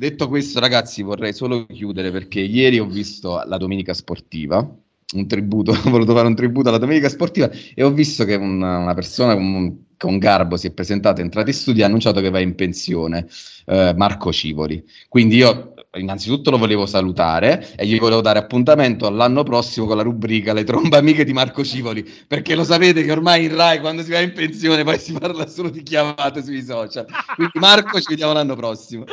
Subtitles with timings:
[0.00, 4.66] Detto questo, ragazzi, vorrei solo chiudere perché ieri ho visto la domenica sportiva
[5.12, 8.78] un tributo, ho voluto fare un tributo alla domenica sportiva e ho visto che una,
[8.78, 12.22] una persona con, con, garbo si è presentata, è entrata in studio e ha annunciato
[12.22, 13.26] che va in pensione,
[13.66, 14.82] eh, Marco Civoli.
[15.06, 20.02] Quindi io innanzitutto lo volevo salutare e gli volevo dare appuntamento all'anno prossimo con la
[20.02, 24.02] rubrica Le trombe amiche di Marco Civoli, perché lo sapete che ormai in Rai quando
[24.02, 27.04] si va in pensione poi si parla solo di chiamate sui social.
[27.34, 29.04] Quindi Marco ci vediamo l'anno prossimo.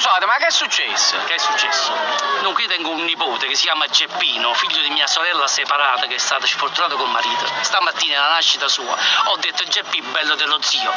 [0.00, 1.16] Scusate, ma che è successo?
[1.24, 1.92] Che è successo?
[2.42, 6.14] Non, qui tengo un nipote che si chiama Geppino, figlio di mia sorella separata che
[6.14, 7.44] è stata sfortunata col marito.
[7.60, 10.90] Stamattina alla nascita sua ho detto Geppi bello dello zio,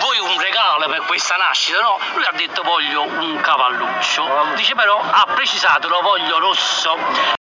[0.00, 1.80] vuoi un regalo per questa nascita?
[1.80, 4.52] No, lui ha detto voglio un cavalluccio.
[4.56, 7.42] Dice però ha precisato lo voglio rosso.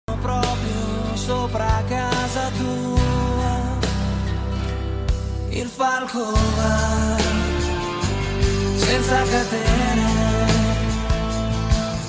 [9.08, 10.06] Senza catene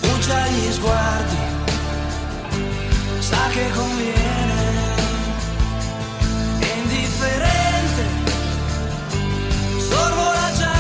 [0.00, 1.36] brucia gli sguardi,
[3.20, 4.96] sa che conviene,
[6.58, 8.02] è indifferente,
[9.88, 10.74] sorvola già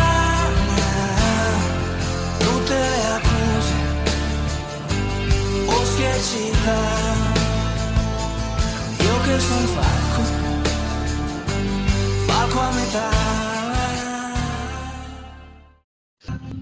[2.38, 3.74] tutte le accuse,
[5.66, 6.80] boschi e città,
[9.04, 10.22] io che sono falco,
[12.26, 13.27] falco a metà.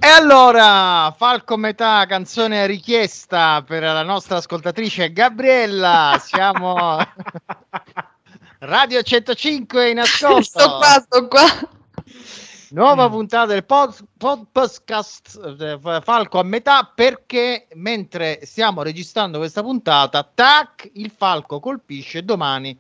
[0.06, 6.16] E allora, Falco Metà, canzone richiesta per la nostra ascoltatrice Gabriella.
[6.24, 6.96] Siamo
[8.60, 10.42] Radio 105 in ascolto.
[10.44, 11.44] sto qua, sto qua.
[12.70, 19.62] Nuova puntata del pod, pod, podcast eh, Falco a metà perché mentre stiamo registrando questa
[19.62, 22.78] puntata, tac, il Falco colpisce domani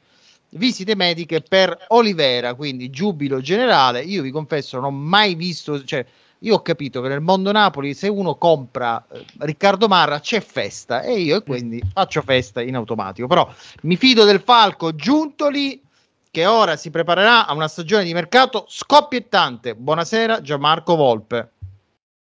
[0.50, 4.02] visite mediche per Olivera, quindi giubilo generale.
[4.02, 6.06] Io vi confesso, non ho mai visto, cioè
[6.40, 11.02] io ho capito che nel mondo Napoli se uno compra eh, Riccardo Marra c'è festa
[11.02, 13.26] e io quindi faccio festa in automatico.
[13.26, 13.50] Però
[13.82, 15.82] mi fido del Falco Giuntoli
[16.30, 19.74] che ora si preparerà a una stagione di mercato scoppiettante.
[19.74, 21.52] Buonasera Gianmarco Volpe.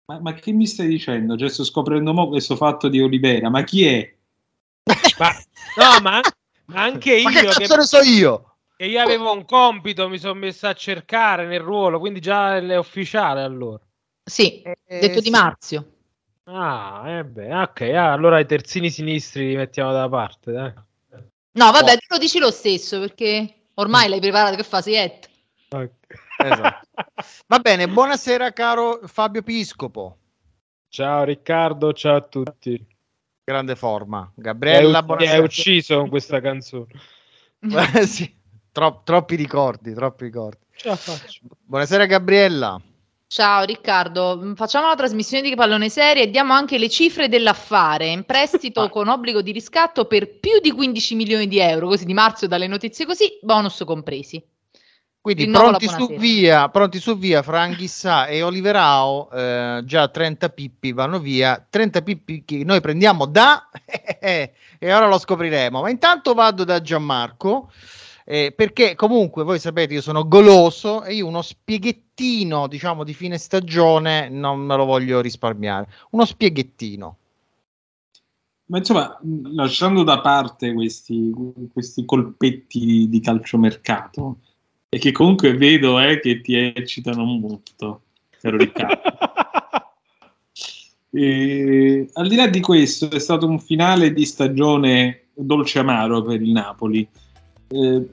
[0.07, 1.37] Ma, ma che mi stai dicendo?
[1.37, 4.15] Cioè, sto scoprendo mo questo fatto di Olivera, ma chi è?
[5.19, 5.31] ma,
[5.77, 6.21] no, ma,
[6.67, 7.25] ma anche io.
[7.25, 7.77] Ma che cazzo che...
[7.77, 8.57] ne so io?
[8.77, 12.77] E io avevo un compito, mi sono messo a cercare nel ruolo, quindi già è
[12.77, 13.81] ufficiale allora.
[14.29, 15.93] Sì, eh, detto di Marzio.
[16.45, 20.73] Ah, eh beh, ok, ah, allora i terzini sinistri li mettiamo da parte, dai.
[21.53, 21.99] No, vabbè, oh.
[22.09, 25.19] lo dici lo stesso perché ormai l'hai preparato che fase è.
[25.69, 25.99] Okay.
[26.39, 26.89] Esatto.
[27.47, 30.19] Va bene, buonasera caro Fabio Piscopo.
[30.89, 32.85] Ciao Riccardo, ciao a tutti.
[33.45, 34.29] Grande forma.
[34.35, 36.87] Gabriella, è, è ucciso con questa canzone.
[38.07, 38.37] sì,
[38.73, 40.65] tro- troppi ricordi, troppi ricordi.
[41.65, 42.81] Buonasera Gabriella.
[43.29, 48.07] Ciao Riccardo, mm, facciamo la trasmissione di pallone serie e diamo anche le cifre dell'affare
[48.07, 48.89] in prestito ah.
[48.89, 52.69] con obbligo di riscatto per più di 15 milioni di euro, così di marzo dalle
[52.69, 54.41] notizie così, bonus compresi.
[55.21, 60.93] Quindi pronti su, via, pronti su via, fra Anghissà e Oliverao, eh, già 30 pippi
[60.93, 63.69] vanno via, 30 pippi che noi prendiamo da
[64.21, 65.81] e ora lo scopriremo.
[65.81, 67.73] Ma intanto vado da Gianmarco
[68.29, 73.39] eh, perché comunque voi sapete io sono goloso e io uno spieghettino diciamo di fine
[73.39, 75.89] stagione non me lo voglio risparmiare.
[76.11, 77.17] Uno spieghettino
[78.69, 79.17] ma insomma
[79.53, 81.33] lasciando da parte questi,
[81.73, 84.39] questi colpetti di calciomercato
[84.89, 88.03] e che comunque vedo eh, che ti eccitano molto
[88.41, 89.03] caro Riccardo.
[91.09, 96.43] E, al di là di questo, è stato un finale di stagione dolce amaro per
[96.43, 97.09] il Napoli.
[97.69, 98.10] Eh,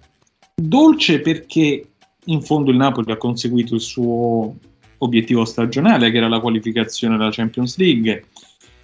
[0.55, 1.87] dolce perché
[2.25, 4.55] in fondo il Napoli ha conseguito il suo
[4.99, 8.25] obiettivo stagionale, che era la qualificazione alla Champions League.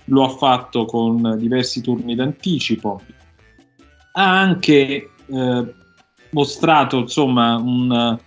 [0.06, 3.02] Lo ha fatto con diversi turni d'anticipo.
[4.14, 5.74] Ha anche eh,
[6.32, 8.20] mostrato insomma un,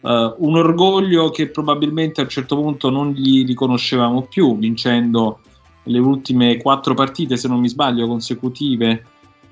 [0.00, 5.40] uh, un, orgoglio che probabilmente a un certo punto non gli riconoscevamo più, vincendo
[5.84, 9.04] le ultime quattro partite, se non mi sbaglio, consecutive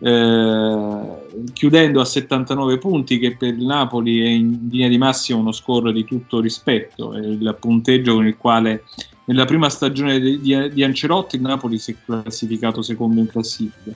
[0.04, 5.52] eh, chiudendo a 79 punti che per il Napoli è in linea di massima uno
[5.52, 8.82] score di tutto rispetto, è il punteggio con il quale
[9.26, 13.92] nella prima stagione di, di, di Ancelotti il Napoli si è classificato secondo in classifica.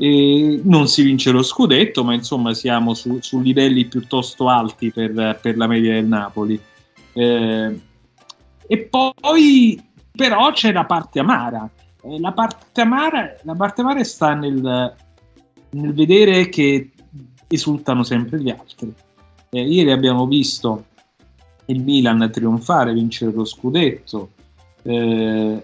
[0.00, 5.38] E non si vince lo scudetto, ma insomma siamo su, su livelli piuttosto alti per,
[5.42, 6.58] per, la media del Napoli.
[7.12, 7.80] Eh,
[8.66, 11.68] e poi però c'è la parte amara.
[12.02, 14.94] Eh, la parte amara, la parte amara sta nel,
[15.70, 16.90] nel vedere che
[17.46, 18.92] esultano sempre gli altri.
[19.50, 20.84] Eh, ieri abbiamo visto
[21.66, 24.30] il Milan trionfare, vincere lo scudetto.
[24.82, 25.62] Eh,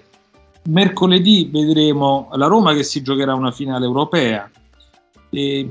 [0.64, 4.50] mercoledì vedremo la Roma che si giocherà una finale europea.
[5.30, 5.70] E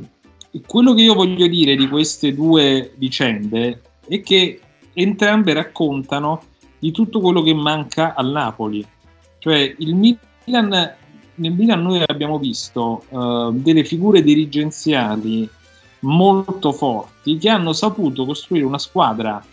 [0.65, 4.59] quello che io voglio dire di queste due vicende è che
[4.93, 6.43] entrambe raccontano
[6.79, 8.85] di tutto quello che manca al Napoli.
[9.39, 10.95] Cioè il Milan,
[11.35, 15.49] nel Milan noi abbiamo visto uh, delle figure dirigenziali
[15.99, 19.43] molto forti che hanno saputo costruire una squadra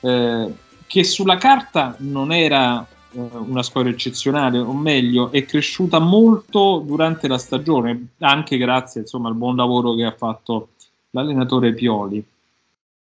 [0.00, 0.52] eh,
[0.86, 7.28] che sulla carta non era eh, una squadra eccezionale, o meglio, è cresciuta molto durante
[7.28, 10.70] la stagione, anche grazie insomma, al buon lavoro che ha fatto
[11.10, 12.22] l'allenatore Pioli,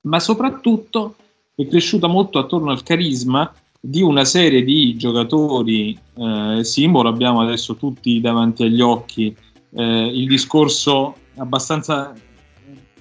[0.03, 1.15] ma soprattutto
[1.55, 7.77] è cresciuta molto attorno al carisma di una serie di giocatori eh, simbolo, abbiamo adesso
[7.77, 9.35] tutti davanti agli occhi
[9.75, 12.13] eh, il discorso abbastanza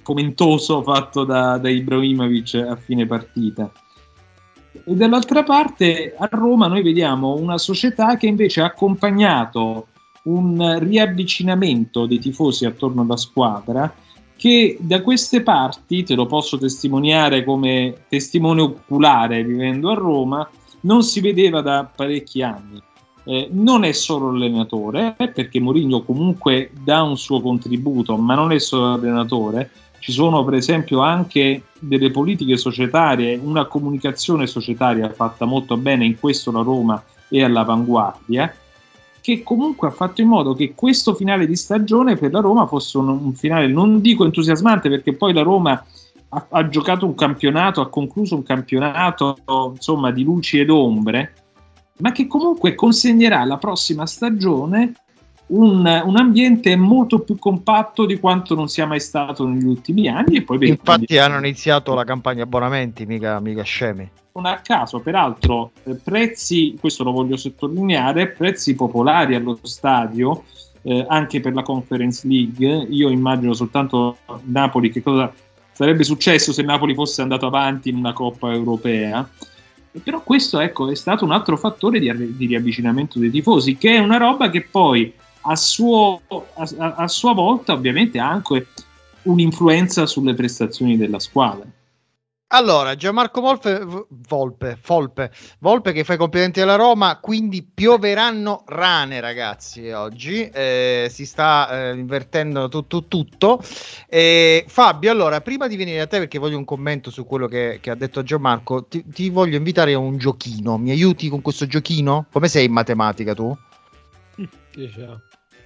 [0.02, 3.70] comentoso fatto da, da Ibrahimovic a fine partita.
[4.72, 9.88] E dall'altra parte a Roma noi vediamo una società che invece ha accompagnato
[10.22, 13.92] un riavvicinamento dei tifosi attorno alla squadra
[14.36, 20.48] che da queste parti, te lo posso testimoniare come testimone oculare vivendo a Roma,
[20.80, 22.82] non si vedeva da parecchi anni.
[23.24, 28.58] Eh, non è solo l'allenatore, perché Mourinho comunque dà un suo contributo, ma non è
[28.58, 35.76] solo l'allenatore, ci sono per esempio anche delle politiche societarie, una comunicazione societaria fatta molto
[35.76, 38.52] bene, in questo la Roma è all'avanguardia,
[39.20, 42.96] che comunque ha fatto in modo che questo finale di stagione per la Roma fosse
[42.96, 45.84] un, un finale, non dico entusiasmante, perché poi la Roma
[46.30, 49.36] ha, ha, giocato un campionato, ha concluso un campionato
[49.72, 51.34] insomma di luci ed ombre,
[51.98, 54.92] ma che comunque consegnerà la prossima stagione
[55.50, 60.36] un, un, ambiente molto più compatto di quanto non sia mai stato negli ultimi anni.
[60.36, 64.08] E poi Infatti hanno iniziato la campagna abbonamenti, mica, mica scemi.
[64.32, 70.44] Non a caso, peraltro, eh, prezzi, questo lo voglio sottolineare, prezzi popolari allo stadio,
[70.82, 72.86] eh, anche per la Conference League.
[72.88, 75.32] Io immagino soltanto Napoli che cosa
[75.80, 79.26] sarebbe successo se Napoli fosse andato avanti in una Coppa Europea.
[80.04, 83.98] Però questo ecco, è stato un altro fattore di, di riavvicinamento dei tifosi, che è
[83.98, 85.10] una roba che poi
[85.40, 88.66] a, suo, a, a sua volta ovviamente ha anche
[89.22, 91.64] un'influenza sulle prestazioni della squadra.
[92.52, 95.30] Allora, Gianmarco Volpe, Volpe, Volpe,
[95.60, 101.68] Volpe che fa i complimenti alla Roma, quindi pioveranno rane ragazzi oggi, eh, si sta
[101.70, 103.04] eh, invertendo tutto.
[103.04, 103.62] tutto.
[104.08, 107.78] Eh, Fabio, allora, prima di venire a te perché voglio un commento su quello che,
[107.80, 111.66] che ha detto Gianmarco, ti, ti, voglio invitare a un giochino, mi aiuti con questo
[111.66, 112.26] giochino?
[112.32, 113.56] Come sei in matematica tu?
[114.74, 115.20] Diciamo.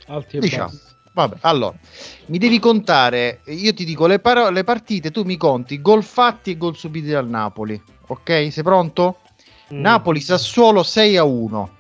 [0.09, 0.65] Alti e diciamo.
[0.65, 0.94] bassi.
[1.14, 1.76] Vabbè, allora,
[2.26, 6.50] mi devi contare, io ti dico le, paro- le partite, tu mi conti gol fatti
[6.50, 8.49] e gol subiti dal Napoli, ok?
[8.50, 9.19] Sei pronto?
[9.72, 9.81] Mm.
[9.81, 11.70] Napoli Sassuolo 6 a 1,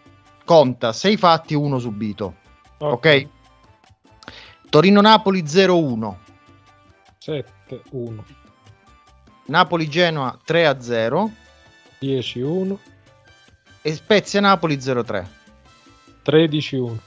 [0.44, 2.34] conta 6 fatti e 1 subito,
[2.78, 2.92] ok?
[2.92, 3.28] okay?
[4.70, 6.18] Torino Napoli 0 1,
[7.18, 8.24] 7 1,
[9.46, 11.30] Napoli Genoa 3 a 0,
[11.98, 12.78] 10 1
[13.82, 15.28] e Spezia Napoli 0 3,
[16.22, 17.00] 13 1.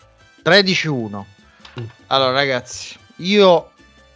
[0.44, 1.26] 13 1.
[2.08, 3.72] Allora, ragazzi, io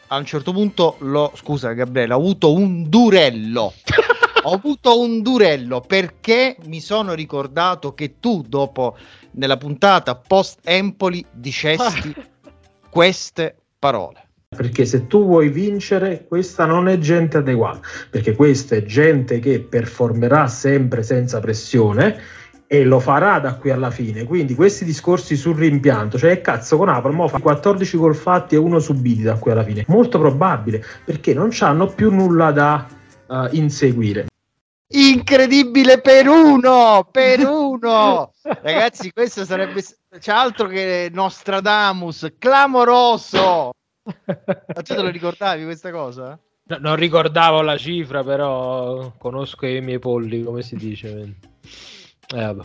[0.08, 1.32] a un certo punto l'ho.
[1.36, 3.74] Scusa, Gabriele, ho avuto un durello.
[4.44, 8.98] ho avuto un durello perché mi sono ricordato che tu, dopo
[9.32, 12.14] nella puntata post Empoli, dicesti
[12.90, 14.28] queste parole.
[14.54, 19.62] Perché se tu vuoi vincere, questa non è gente adeguata, perché questa è gente che
[19.62, 22.20] performerà sempre senza pressione
[22.74, 24.24] e lo farà da qui alla fine.
[24.24, 28.58] Quindi questi discorsi sul rimpianto, cioè cazzo con Napoli mo fa 14 gol fatti e
[28.58, 29.84] uno subiti da qui alla fine.
[29.90, 32.88] Molto probabile, perché non hanno più nulla da
[33.28, 34.28] uh, inseguire.
[34.94, 38.32] Incredibile per uno, per uno.
[38.42, 39.84] Ragazzi, questo sarebbe
[40.18, 43.72] c'è altro che Nostradamus, clamoroso.
[44.26, 46.40] Ma tu te lo ricordavi questa cosa?
[46.68, 51.36] No, non ricordavo la cifra, però conosco i miei polli, come si dice.
[52.34, 52.64] Eh, vabbè.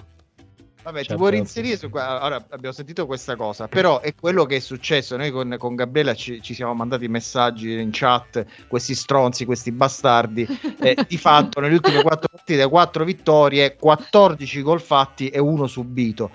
[0.87, 2.25] Vabbè, ti vuoi reinserire su qua?
[2.25, 5.16] Ora abbiamo sentito questa cosa, però è quello che è successo.
[5.16, 10.46] Noi con, con Gabriela ci, ci, siamo mandati messaggi in chat, questi stronzi, questi bastardi.
[10.80, 16.30] eh, di fatto, negli ultimi quattro partite, quattro vittorie, 14 gol fatti e uno subito.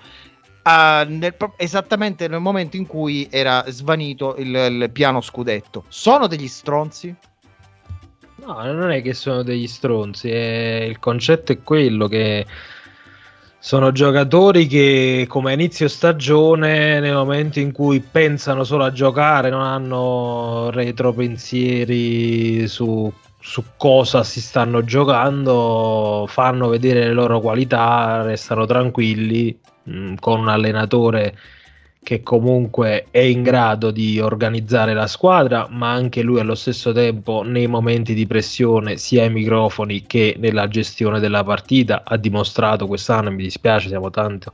[0.64, 5.84] Uh, nel, esattamente nel momento in cui era svanito il, il piano scudetto.
[5.88, 7.16] Sono degli stronzi?
[8.44, 10.84] No, non è che sono degli stronzi, è...
[10.86, 12.44] il concetto è quello che
[13.64, 19.62] sono giocatori che come inizio stagione, nel momento in cui pensano solo a giocare, non
[19.62, 29.56] hanno retropensieri su su cosa si stanno giocando, fanno vedere le loro qualità, restano tranquilli
[29.84, 31.36] mh, mm, con un allenatore
[32.02, 37.42] che comunque è in grado di organizzare la squadra, ma anche lui allo stesso tempo
[37.42, 43.30] nei momenti di pressione, sia ai microfoni che nella gestione della partita, ha dimostrato quest'anno,
[43.30, 44.52] mi dispiace, siamo tanto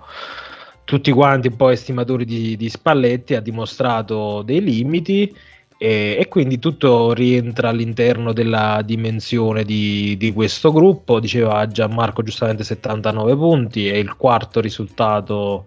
[0.84, 5.34] tutti quanti un po' estimatori di, di Spalletti, ha dimostrato dei limiti
[5.76, 11.20] e, e, quindi tutto rientra all'interno della dimensione di, di, questo gruppo.
[11.20, 15.66] Diceva Gianmarco giustamente 79 punti, è il quarto risultato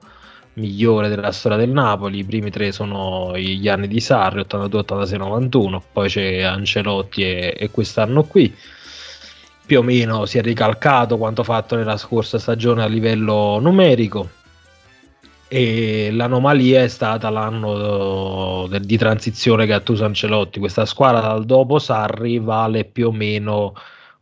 [0.54, 2.20] migliore della storia del Napoli.
[2.20, 7.56] I primi tre sono gli anni di Sarri, 82, 86, 91, poi c'è Ancelotti e,
[7.58, 8.54] e quest'anno qui.
[9.66, 14.30] Più o meno si è ricalcato quanto fatto nella scorsa stagione a livello numerico
[15.54, 20.60] e l'anomalia è stata l'anno de, di transizione che ha Tuso Ancelotti.
[20.60, 23.74] Questa squadra dal dopo Sarri vale più o meno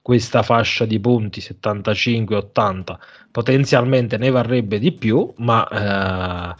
[0.09, 2.97] questa fascia di punti 75-80.
[3.29, 6.55] Potenzialmente ne varrebbe di più, ma eh,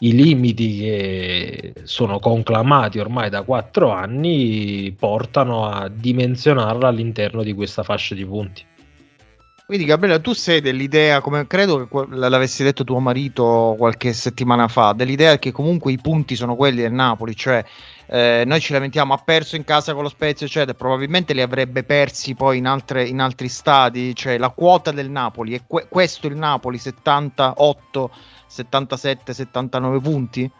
[0.00, 7.84] i limiti che sono conclamati ormai da quattro anni portano a dimensionarla all'interno di questa
[7.84, 8.64] fascia di punti.
[9.66, 14.94] Quindi Gabriele, tu sei dell'idea, come credo che l'avessi detto tuo marito qualche settimana fa,
[14.94, 17.64] dell'idea che comunque i punti sono quelli del Napoli, cioè
[18.12, 21.84] eh, noi ci lamentiamo, ha perso in casa con lo Spezia, eccetera, probabilmente li avrebbe
[21.84, 26.26] persi poi in, altre, in altri stadi, cioè la quota del Napoli, è que- questo
[26.26, 28.10] il Napoli, 78,
[28.48, 30.50] 77, 79 punti?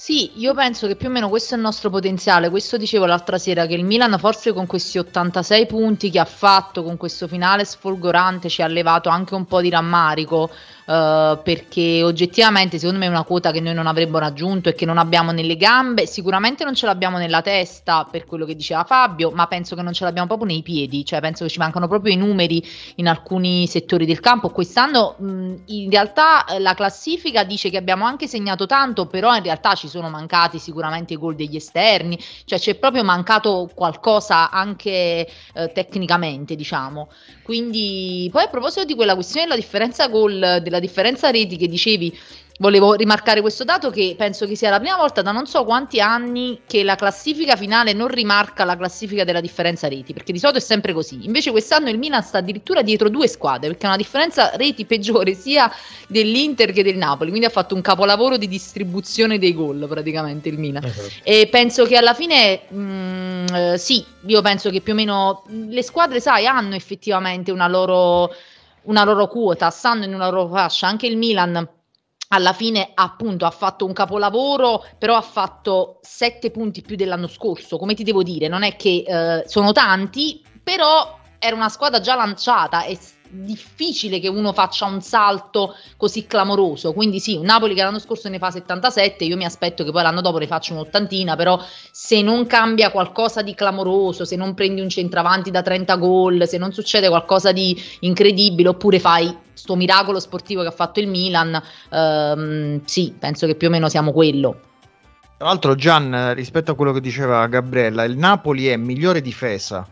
[0.00, 2.48] Sì, io penso che più o meno questo è il nostro potenziale.
[2.48, 6.82] Questo dicevo l'altra sera che il Milan forse con questi 86 punti che ha fatto
[6.82, 10.48] con questo finale sfolgorante ci ha levato anche un po' di rammarico
[10.90, 14.84] uh, perché oggettivamente secondo me è una quota che noi non avremmo raggiunto e che
[14.84, 19.30] non abbiamo nelle gambe, sicuramente non ce l'abbiamo nella testa per quello che diceva Fabio,
[19.30, 22.12] ma penso che non ce l'abbiamo proprio nei piedi, cioè penso che ci mancano proprio
[22.12, 22.62] i numeri
[22.96, 24.50] in alcuni settori del campo.
[24.50, 29.42] Quest'anno mh, in realtà eh, la classifica dice che abbiamo anche segnato tanto, però in
[29.42, 35.28] realtà ci sono mancati sicuramente i gol degli esterni, cioè c'è proprio mancato qualcosa anche
[35.54, 37.08] eh, tecnicamente, diciamo.
[37.42, 42.18] Quindi poi a proposito di quella questione della differenza gol, della differenza reti che dicevi,
[42.60, 45.98] volevo rimarcare questo dato che penso che sia la prima volta da non so quanti
[46.00, 50.58] anni che la classifica finale non rimarca la classifica della differenza reti, perché di solito
[50.58, 51.24] è sempre così.
[51.24, 55.34] Invece quest'anno il Milan sta addirittura dietro due squadre, perché ha una differenza reti peggiore
[55.34, 55.72] sia
[56.06, 60.58] dell'Inter che del Napoli, quindi ha fatto un capolavoro di distribuzione dei gol praticamente il
[60.58, 60.84] Milan.
[60.84, 61.08] Uh-huh.
[61.22, 65.44] E penso che alla fine mh, mm, eh, sì, io penso che più o meno
[65.48, 68.34] le squadre, sai, hanno effettivamente una loro
[68.82, 71.68] una loro quota, stanno in una loro fascia, anche il Milan
[72.32, 77.76] alla fine appunto ha fatto un capolavoro, però ha fatto sette punti più dell'anno scorso.
[77.76, 82.14] Come ti devo dire, non è che eh, sono tanti, però era una squadra già
[82.14, 82.98] lanciata e
[83.30, 86.92] difficile che uno faccia un salto così clamoroso.
[86.92, 90.20] Quindi sì, Napoli che l'anno scorso ne fa 77, io mi aspetto che poi l'anno
[90.20, 94.88] dopo ne faccia un'ottantina, però se non cambia qualcosa di clamoroso, se non prendi un
[94.88, 100.62] centravanti da 30 gol, se non succede qualcosa di incredibile, oppure fai sto miracolo sportivo
[100.62, 101.60] che ha fatto il Milan,
[101.90, 104.60] ehm, sì, penso che più o meno siamo quello.
[105.36, 109.86] Tra l'altro Gian, rispetto a quello che diceva Gabriella, il Napoli è migliore difesa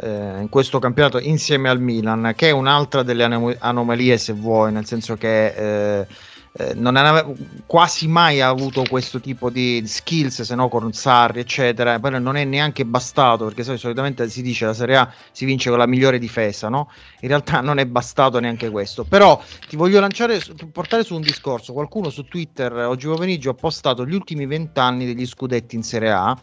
[0.00, 4.72] eh, in questo campionato insieme al Milan, che è un'altra delle anom- anomalie se vuoi,
[4.72, 6.06] nel senso che eh,
[6.54, 7.32] eh, non aveva
[7.64, 11.98] quasi mai avuto questo tipo di skills se no con Sarri eccetera.
[11.98, 15.78] Poi non è neanche bastato perché solitamente si dice la Serie A si vince con
[15.78, 16.90] la migliore difesa no?
[17.20, 19.04] in realtà non è bastato neanche questo.
[19.04, 21.72] Però ti voglio lanciare portare su un discorso.
[21.72, 26.38] Qualcuno su Twitter oggi pomeriggio ha postato gli ultimi vent'anni degli scudetti in Serie A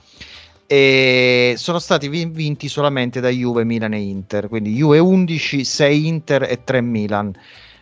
[0.72, 6.44] e sono stati vinti solamente da Juve, Milan e Inter, quindi Juve 11, 6 Inter
[6.44, 7.34] e 3 Milan.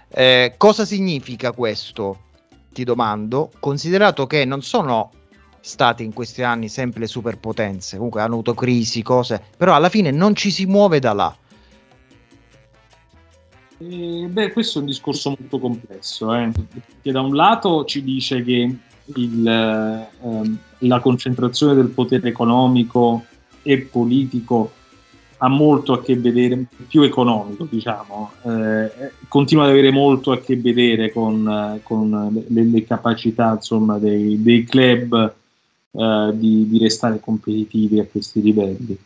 [0.08, 2.20] Eh, cosa significa questo?
[2.72, 5.12] Ti domando, considerato che non sono
[5.60, 10.10] state in questi anni sempre le superpotenze, comunque hanno avuto crisi, cose, però alla fine
[10.12, 11.38] non ci si muove da là.
[13.80, 16.50] Eh, beh, questo è un discorso molto complesso, eh?
[17.02, 18.78] che da un lato ci dice che
[19.16, 23.26] il, ehm, la concentrazione del potere economico
[23.64, 24.72] e politico
[25.40, 30.58] ha molto a che vedere, più economico diciamo, eh, continua ad avere molto a che
[30.58, 35.34] vedere con, con le, le, capacità insomma, dei, dei club
[35.92, 38.98] eh, di, di, restare competitivi a questi livelli.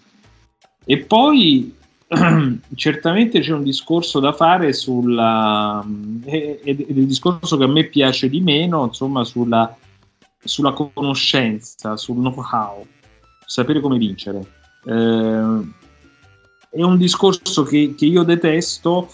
[0.86, 1.76] E poi
[2.76, 5.86] certamente c'è un discorso da fare sulla,
[6.24, 9.76] ed è il discorso che a me piace di meno, insomma, sulla
[10.44, 12.86] sulla conoscenza, sul know-how,
[13.46, 14.46] sapere come vincere.
[14.86, 15.62] Eh,
[16.70, 19.10] è un discorso che, che io detesto,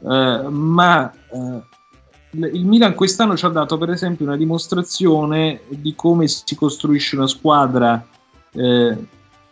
[0.00, 6.28] eh, ma eh, il Milan quest'anno ci ha dato per esempio una dimostrazione di come
[6.28, 8.06] si costruisce una squadra
[8.54, 8.96] eh,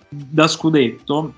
[0.08, 1.34] da scudetto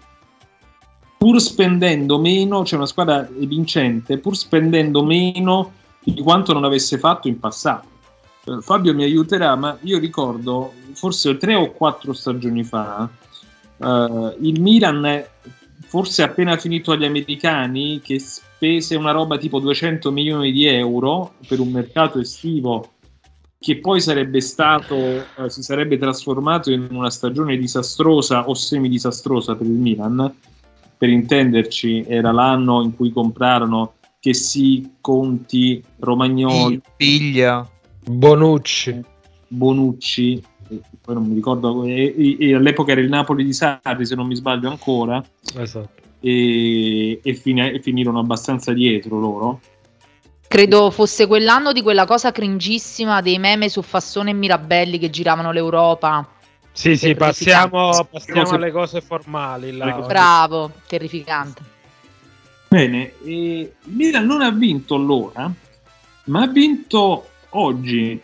[1.22, 7.28] pur spendendo meno, cioè una squadra vincente, pur spendendo meno di quanto non avesse fatto
[7.28, 7.86] in passato.
[8.60, 13.08] Fabio mi aiuterà, ma io ricordo forse tre o quattro stagioni fa
[13.82, 15.24] eh, il Milan,
[15.80, 21.60] forse appena finito agli americani, che spese una roba tipo 200 milioni di euro per
[21.60, 22.90] un mercato estivo
[23.58, 29.66] che poi sarebbe stato, eh, si sarebbe trasformato in una stagione disastrosa o semi-disastrosa per
[29.66, 30.34] il Milan.
[30.98, 37.68] Per intenderci, era l'anno in cui comprarono che si Conti, Romagnoli, Piglia.
[38.04, 39.00] Bonucci.
[39.48, 44.14] Bonucci, e poi non mi ricordo, e, e all'epoca era il Napoli di Sarri, se
[44.14, 45.22] non mi sbaglio ancora,
[45.56, 46.00] Esatto.
[46.20, 49.60] e, e fini- e finirono abbastanza dietro loro.
[50.48, 55.50] Credo fosse quell'anno di quella cosa cringissima dei meme su Fassone e Mirabelli che giravano
[55.52, 56.26] l'Europa.
[56.72, 59.76] Sì, sì, passiamo, passiamo Cose- alle cose formali.
[59.76, 60.00] là.
[60.06, 61.62] Bravo, terrificante.
[62.68, 65.52] Bene, e il Milan non ha vinto allora,
[66.24, 68.20] ma ha vinto oggi.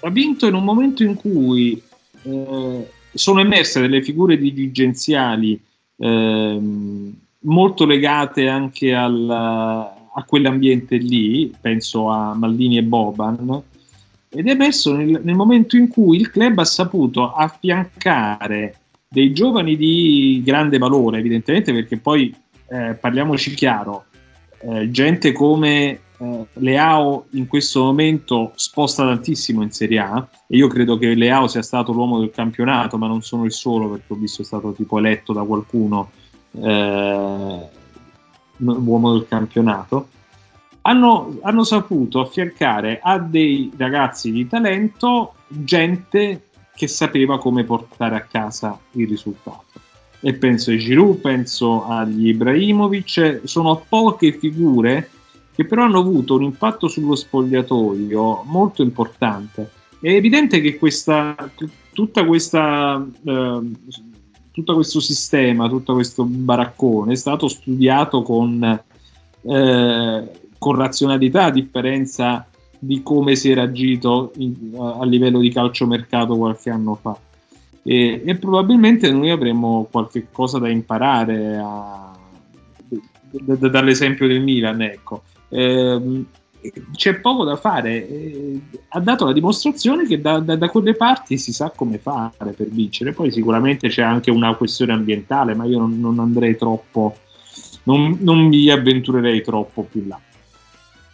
[0.00, 1.80] Ha vinto in un momento in cui
[2.22, 5.60] eh, sono emerse delle figure dirigenziali
[5.96, 13.62] ehm, molto legate anche al, a quell'ambiente lì, penso a Maldini e Boban,
[14.28, 19.76] ed è emerso nel, nel momento in cui il club ha saputo affiancare dei giovani
[19.76, 22.34] di grande valore, evidentemente perché poi
[22.68, 24.06] eh, parliamoci chiaro,
[24.60, 30.68] eh, gente come eh, Leao in questo momento sposta tantissimo in Serie A e io
[30.68, 34.16] credo che Leao sia stato l'uomo del campionato, ma non sono il solo perché ho
[34.16, 36.10] visto è stato tipo eletto da qualcuno
[36.52, 37.68] eh,
[38.58, 40.08] uomo del campionato.
[40.82, 48.20] Hanno, hanno saputo affiancare a dei ragazzi di talento gente che sapeva come portare a
[48.20, 49.64] casa il risultato
[50.20, 55.10] e penso ai Giroud, penso agli Ibrahimovic, sono poche figure
[55.56, 59.70] che però hanno avuto un impatto sullo spogliatoio molto importante.
[59.98, 61.34] È evidente che questa,
[61.94, 63.60] tutta questa, eh,
[64.52, 72.46] tutto questo sistema, tutto questo baraccone è stato studiato con, eh, con razionalità, a differenza
[72.78, 77.18] di come si era agito in- a livello di calciomercato qualche anno fa
[77.82, 82.14] e, e probabilmente noi avremo qualche cosa da imparare a-
[82.86, 85.22] d- d- dall'esempio del Milan ecco.
[85.56, 86.26] Ehm,
[86.94, 88.08] c'è poco da fare.
[88.08, 92.52] Eh, ha dato la dimostrazione che da, da- da quelle parti si sa come fare
[92.52, 93.12] per vincere.
[93.12, 97.16] Poi sicuramente c'è anche una questione ambientale ma io non, non andrei troppo
[97.84, 100.20] non, non mi avventurerei troppo più là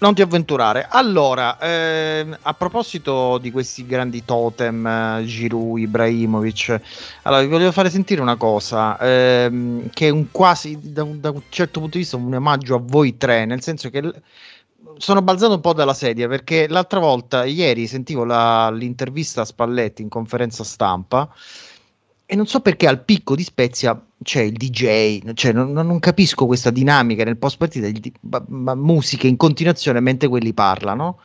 [0.02, 0.84] Non ti avventurare.
[0.90, 6.80] Allora, ehm, a proposito di questi grandi totem, eh, Giroud, Ibrahimovic,
[7.22, 11.30] allora vi volevo fare sentire una cosa, ehm, che è un quasi, da un, da
[11.30, 14.22] un certo punto di vista, un omaggio a voi tre, nel senso che l-
[14.96, 20.02] sono balzato un po' dalla sedia, perché l'altra volta, ieri, sentivo la- l'intervista a Spalletti
[20.02, 21.32] in conferenza stampa,
[22.33, 26.47] e non so perché al picco di Spezia c'è il DJ, cioè non, non capisco
[26.47, 31.18] questa dinamica nel post partita, il di- ma- ma musiche in continuazione mentre quelli parlano.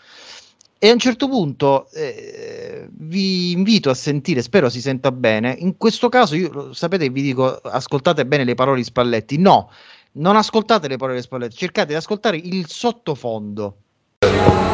[0.77, 5.55] E a un certo punto eh, vi invito a sentire, spero si senta bene.
[5.57, 9.37] In questo caso, io sapete, vi dico ascoltate bene le parole di Spalletti.
[9.37, 9.71] No,
[10.13, 13.77] non ascoltate le parole di Spalletti, cercate di ascoltare il sottofondo.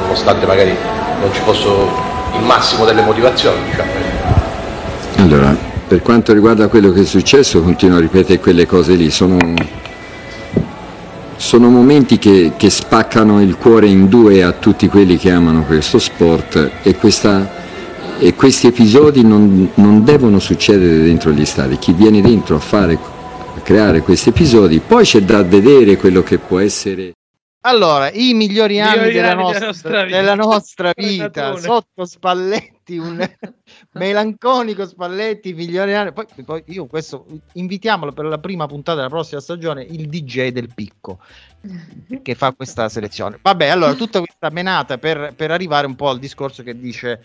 [0.01, 0.73] nonostante magari
[1.19, 3.91] non ci fosse il massimo delle motivazioni, diciamo.
[5.17, 9.37] Allora, per quanto riguarda quello che è successo, continuo a ripetere quelle cose lì, sono,
[11.35, 15.99] sono momenti che, che spaccano il cuore in due a tutti quelli che amano questo
[15.99, 17.47] sport e, questa-
[18.17, 21.77] e questi episodi non, non devono succedere dentro gli stadi.
[21.77, 22.97] Chi viene dentro a, fare,
[23.55, 27.11] a creare questi episodi, poi c'è da vedere quello che può essere...
[27.65, 30.17] Allora, i migliori anni, Migliori della, anni nostra, della nostra vita.
[30.17, 33.25] della nostra vita, sotto Spalletti, un
[33.93, 36.11] melanconico Spalletti, i migliori anni.
[36.11, 40.73] Poi, poi io questo invitiamolo per la prima puntata della prossima stagione, il DJ del
[40.73, 41.19] picco,
[42.21, 43.39] che fa questa selezione.
[43.41, 47.21] Vabbè, allora, tutta questa menata per, per arrivare un po' al discorso che dice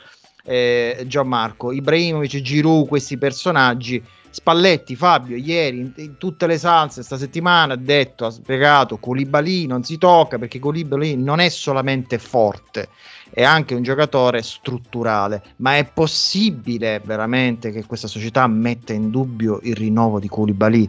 [0.48, 4.02] eh, Gianmarco, Ibrahimovic, Giroud, questi personaggi.
[4.30, 9.66] Spalletti, Fabio, ieri in, in tutte le salse, questa settimana ha detto, ha spiegato, Colibali
[9.66, 12.88] non si tocca perché Colibali non è solamente forte,
[13.30, 19.60] è anche un giocatore strutturale, ma è possibile veramente che questa società metta in dubbio
[19.62, 20.88] il rinnovo di Koulibaly?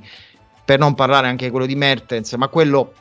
[0.63, 2.93] Per non parlare anche quello di Mertens, ma quello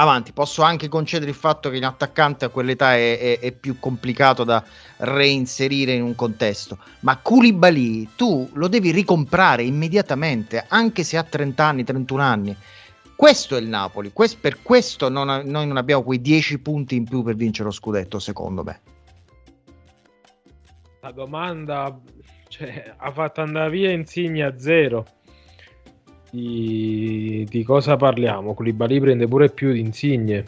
[0.00, 0.32] avanti.
[0.32, 4.44] Posso anche concedere il fatto che in attaccante a quell'età è, è, è, più complicato
[4.44, 4.62] da
[4.98, 11.64] reinserire in un contesto, ma Koulibaly tu lo devi ricomprare immediatamente, anche se ha 30
[11.64, 12.56] anni, 31 anni.
[13.14, 17.04] Questo è il Napoli, Quest, per questo non, noi non abbiamo quei 10 punti in
[17.04, 18.80] più per vincere lo scudetto, secondo me.
[21.02, 21.98] La domanda
[22.48, 25.06] cioè, ha fatto andare via Insigne a zero.
[26.30, 28.54] Di, di, cosa parliamo?
[28.54, 30.44] Koulibaly prende pure più di Insigne.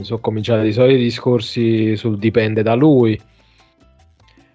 [0.00, 3.20] Sono cominciati i soliti discorsi sul dipende da lui.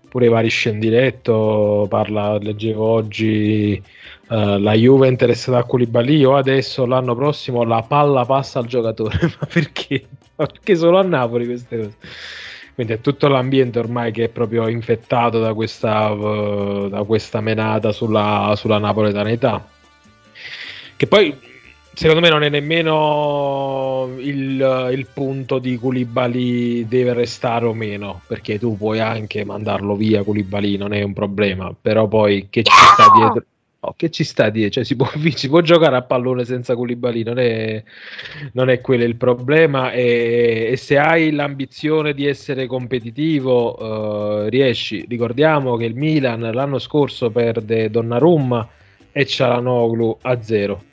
[0.10, 3.82] Pure i vari scendiretto parla, leggevo oggi
[4.30, 8.66] Uh, la Juve è interessata a Koulibaly o adesso l'anno prossimo la palla passa al
[8.66, 10.06] giocatore ma perché?
[10.36, 11.96] perché solo a Napoli queste cose
[12.76, 17.94] quindi è tutto l'ambiente ormai che è proprio infettato da questa, uh, da questa menata
[17.94, 19.66] sulla, sulla napoletanità
[20.98, 21.34] che poi
[21.98, 28.60] secondo me non è nemmeno il, il punto di Koulibaly deve restare o meno perché
[28.60, 31.74] tu puoi anche mandarlo via Koulibaly non è un problema.
[31.80, 33.44] Però poi che ci sta dietro?
[33.80, 37.24] No, che ci sta dietro, cioè, si, può, si può giocare a pallone senza Koulibaly,
[37.24, 37.84] non è,
[38.54, 39.92] non è quello il problema.
[39.92, 46.80] E, e, se hai l'ambizione di essere competitivo uh, riesci, ricordiamo che il Milan l'anno
[46.80, 48.68] scorso perde Donnarumma
[49.12, 50.84] e Cialanoglu a zero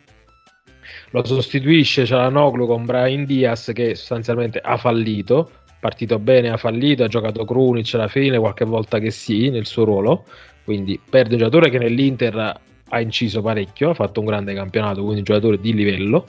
[1.11, 5.51] lo sostituisce Cialanoglu con Brian Diaz che sostanzialmente ha fallito
[5.85, 9.85] partito bene, ha fallito, ha giocato Krunic alla fine, qualche volta che sì, nel suo
[9.85, 10.25] ruolo,
[10.65, 15.19] quindi perde un giocatore che nell'Inter ha inciso parecchio, ha fatto un grande campionato, quindi
[15.19, 16.29] un giocatore di livello.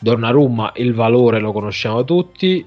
[0.00, 2.66] Donnarumma il valore lo conosciamo tutti,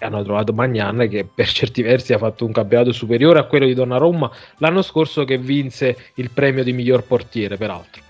[0.00, 3.74] hanno trovato Magnan che per certi versi ha fatto un campionato superiore a quello di
[3.74, 8.02] Donnarumma l'anno scorso che vinse il premio di miglior portiere peraltro.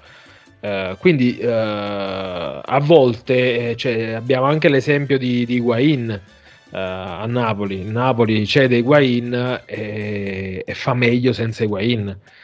[0.61, 7.27] Uh, quindi uh, a volte eh, cioè, abbiamo anche l'esempio di, di Higuain uh, a
[7.27, 7.85] Napoli.
[7.85, 12.09] Napoli cede Higuain e, e fa meglio senza Higuain.
[12.09, 12.44] Uh,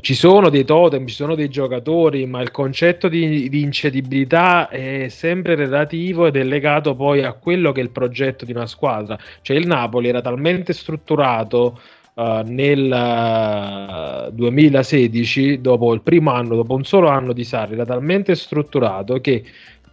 [0.00, 5.08] ci sono dei totem, ci sono dei giocatori, ma il concetto di, di, incedibilità è
[5.08, 9.18] sempre relativo ed è legato poi a quello che è il progetto di una squadra.
[9.40, 11.80] Cioè il Napoli era talmente strutturato
[12.14, 17.84] uh, nel uh, 2016, dopo il primo anno, dopo un solo anno di Sarri, era
[17.84, 19.42] talmente strutturato che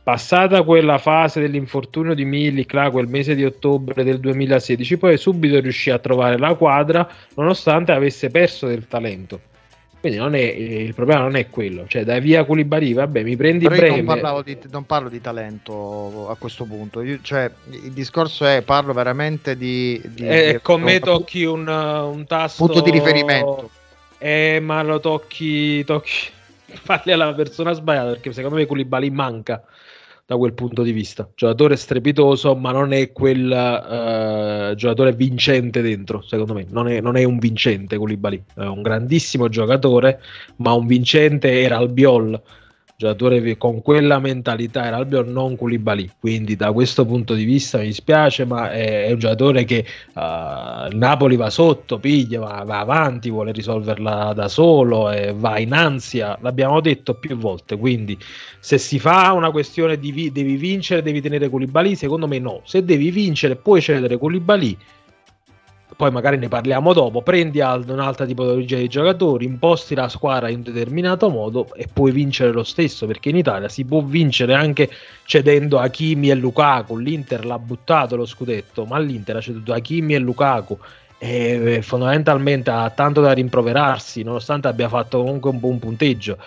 [0.03, 5.59] passata quella fase dell'infortunio di Milik, là, quel mese di ottobre del 2016, poi subito
[5.59, 9.41] riuscì a trovare la quadra nonostante avesse perso del talento
[9.99, 13.67] quindi non è, il problema non è quello, cioè dai via Koulibaly, vabbè, mi prendi
[13.67, 14.01] Però breve.
[14.01, 18.93] Non, di, non, parlo di talento a questo punto, io, cioè, il discorso è, parlo
[18.93, 20.01] veramente di...
[20.05, 22.65] di eh, di, con me tocchi un, un tasto...
[22.65, 23.69] Punto di riferimento.
[24.17, 26.11] Eh, ma lo tocchi, tocchi...
[26.85, 29.63] Parli alla persona sbagliata perché secondo me Koulibaly manca
[30.29, 31.27] da quel punto di vista.
[31.33, 36.67] Giocatore strepitoso, ma non è quel uh, giocatore vincente dentro, secondo me.
[36.69, 40.21] Non è, non è un vincente Koulibaly, è un grandissimo giocatore,
[40.57, 42.39] ma un vincente era Albiol
[42.99, 46.11] giocatore con quella mentalità era Albion non Koulibaly.
[46.19, 49.85] Quindi da questo punto di vista mi dispiace ma è, è un giocatore che
[50.15, 50.19] uh,
[50.97, 56.37] Napoli va sotto piglia va, va, avanti vuole risolverla da solo e va in ansia.
[56.41, 58.17] L'abbiamo detto più volte quindi
[58.59, 62.59] se si fa una questione di vi- devi vincere devi tenere Koulibaly secondo me no.
[62.65, 64.77] Se devi vincere puoi cedere Koulibaly
[65.99, 70.63] poi magari ne parliamo dopo, prendi un'altra tipologia di giocatori, imposti la squadra in un
[70.63, 74.89] determinato modo e puoi vincere lo stesso, perché in Italia si può vincere anche
[75.25, 80.19] cedendo Hakimi e Lukaku, l'Inter l'ha buttato lo scudetto, ma l'Inter ha ceduto Hakimi e
[80.19, 80.77] Lukaku
[81.17, 86.37] e fondamentalmente ha tanto da rimproverarsi, nonostante abbia fatto comunque un buon punteggio.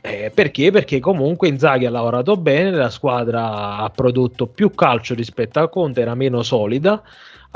[0.00, 0.70] Eh, perché?
[0.70, 6.00] Perché comunque Inzaghi ha lavorato bene, la squadra ha prodotto più calcio rispetto a Conte,
[6.00, 7.02] era meno solida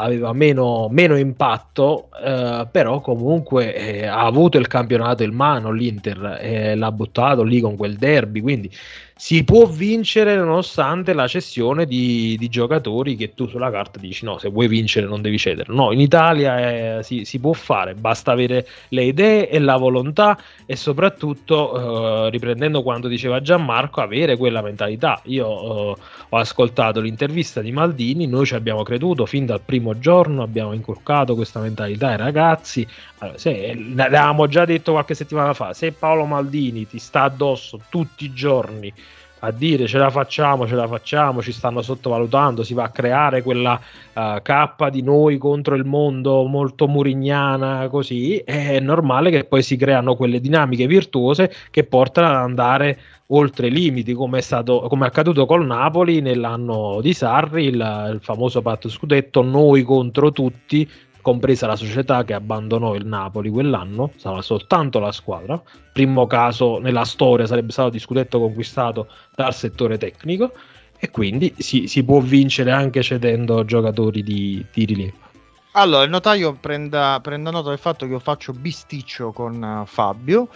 [0.00, 6.38] aveva meno, meno impatto, eh, però comunque eh, ha avuto il campionato in mano l'Inter,
[6.40, 8.70] eh, l'ha buttato lì con quel derby, quindi
[9.18, 14.38] si può vincere nonostante la cessione di, di, giocatori che tu sulla carta dici no,
[14.38, 15.72] se vuoi vincere non devi cedere.
[15.74, 20.38] No, in Italia eh, si, si, può fare, basta avere le idee e la volontà
[20.64, 25.20] e soprattutto, eh, riprendendo quanto diceva Gianmarco, avere quella mentalità.
[25.24, 30.44] Io eh, ho ascoltato l'intervista di Maldini, noi ci abbiamo creduto fin dal primo giorno,
[30.44, 32.86] abbiamo inculcato questa mentalità ai ragazzi.
[33.18, 38.24] Allora, se, l'avevamo già detto qualche settimana fa, se Paolo Maldini ti sta addosso tutti
[38.26, 38.92] i giorni
[39.40, 43.42] a dire ce la facciamo, ce la facciamo, ci stanno sottovalutando, si va a creare
[43.42, 43.80] quella
[44.14, 49.76] uh, cappa di noi contro il mondo molto murignana, così è normale che poi si
[49.76, 52.98] creano quelle dinamiche virtuose che portano ad andare
[53.30, 58.10] oltre i limiti, come è, stato, come è accaduto col Napoli nell'anno di Sarri, il,
[58.12, 60.88] il famoso patto scudetto noi contro tutti,
[61.20, 65.60] compresa la società che abbandonò il Napoli quell'anno, stava soltanto la squadra,
[65.92, 70.52] primo caso nella storia sarebbe stato di scudetto conquistato dal settore tecnico
[70.98, 75.26] e quindi si, si può vincere anche cedendo giocatori di, di rilievo.
[75.72, 80.48] Allora, il notaio prenda, prenda, nota del fatto che io faccio bisticcio con uh, Fabio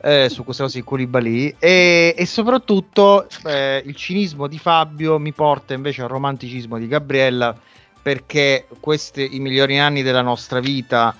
[0.00, 5.32] eh, su questa cosa di Koulibaly e, e soprattutto eh, il cinismo di Fabio mi
[5.32, 7.54] porta invece al romanticismo di Gabriella
[8.02, 11.14] perché questi i migliori anni della nostra vita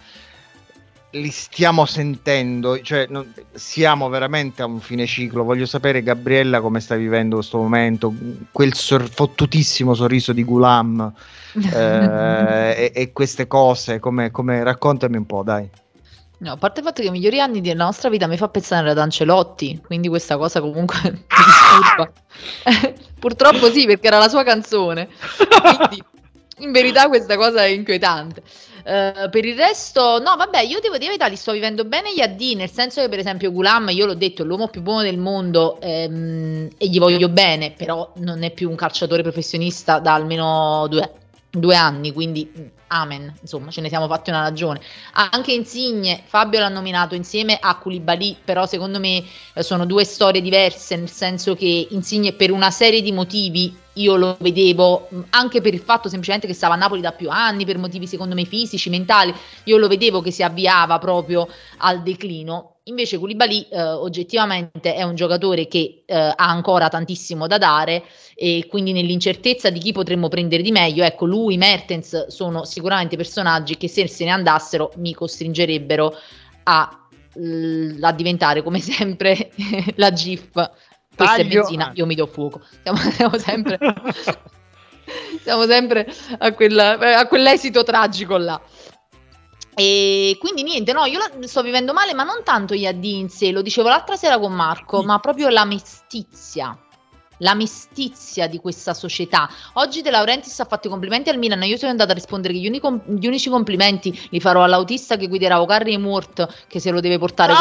[1.12, 5.42] li stiamo sentendo, cioè non, siamo veramente a un fine ciclo.
[5.42, 8.14] Voglio sapere, Gabriella, come stai vivendo questo momento,
[8.52, 11.12] quel sor- fottutissimo sorriso di Gulam
[11.72, 15.68] eh, e, e, queste cose, come, come, raccontami un po', dai.
[16.38, 18.88] No, a parte il fatto che i migliori anni della nostra vita mi fa pensare
[18.88, 22.12] ad Ancelotti, quindi questa cosa comunque mi disturba.
[23.18, 25.08] Purtroppo sì, perché era la sua canzone.
[25.36, 26.02] Quindi
[26.60, 28.42] in verità questa cosa è inquietante.
[28.82, 32.20] Uh, per il resto, no, vabbè, io devo dire la li sto vivendo bene gli
[32.20, 35.18] AD, nel senso che per esempio Gulam, io l'ho detto, è l'uomo più buono del
[35.18, 40.86] mondo ehm, e gli voglio bene, però non è più un calciatore professionista da almeno
[40.88, 41.12] due,
[41.50, 44.81] due anni, quindi amen, insomma, ce ne siamo fatti una ragione.
[45.12, 49.22] Anche Insigne, Fabio l'ha nominato insieme a Koulibaly, però secondo me
[49.55, 54.16] eh, sono due storie diverse, nel senso che Insigne per una serie di motivi io
[54.16, 57.79] lo vedevo anche per il fatto semplicemente che stava a Napoli da più anni, per
[57.79, 61.48] motivi secondo me fisici, mentali, io lo vedevo che si avviava proprio
[61.79, 62.79] al declino.
[62.90, 68.03] Invece Koulibaly eh, oggettivamente è un giocatore che eh, ha ancora tantissimo da dare
[68.35, 73.76] e quindi nell'incertezza di chi potremmo prendere di meglio, ecco lui, Mertens sono sicuramente personaggi
[73.76, 76.14] che se se ne andassero mi costringerebbero
[76.64, 77.09] a,
[78.00, 79.50] a diventare come sempre
[79.94, 80.70] la GIF
[81.16, 82.61] questa è benzina, io mi do fuoco.
[82.83, 83.79] Siamo, siamo sempre,
[85.42, 86.07] siamo sempre
[86.38, 88.61] a, quella, a quell'esito tragico là.
[89.74, 93.28] E quindi niente, no, io la sto vivendo male, ma non tanto gli addi in
[93.28, 96.76] sé, lo dicevo l'altra sera con Marco, ma proprio la mestizia
[97.40, 99.48] la mestizia di questa società.
[99.74, 102.61] Oggi De Laurentiis ha fatto i complimenti al Milan, io sono andata a rispondere che
[102.61, 106.90] gli, unico, gli unici complimenti li farò all'autista che guiderà Ocarri e Murt, che se
[106.90, 107.52] lo deve portare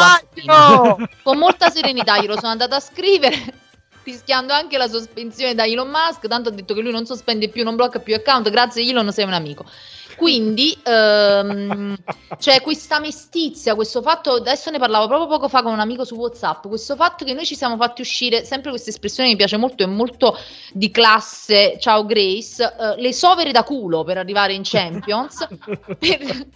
[0.44, 0.96] no!
[1.22, 3.68] con molta serenità, glielo sono andata a scrivere.
[4.02, 7.64] Rischiando anche la sospensione da Elon Musk, tanto ha detto che lui non sospende più,
[7.64, 8.48] non blocca più account.
[8.50, 9.66] Grazie, Elon, sei un amico.
[10.20, 11.96] Quindi ehm,
[12.36, 16.14] c'è questa mestizia, questo fatto, adesso ne parlavo proprio poco fa con un amico su
[16.14, 19.82] WhatsApp, questo fatto che noi ci siamo fatti uscire, sempre questa espressione mi piace molto,
[19.82, 20.36] è molto
[20.74, 25.48] di classe, ciao Grace, eh, le sovere da culo per arrivare in Champions,
[25.98, 26.46] per,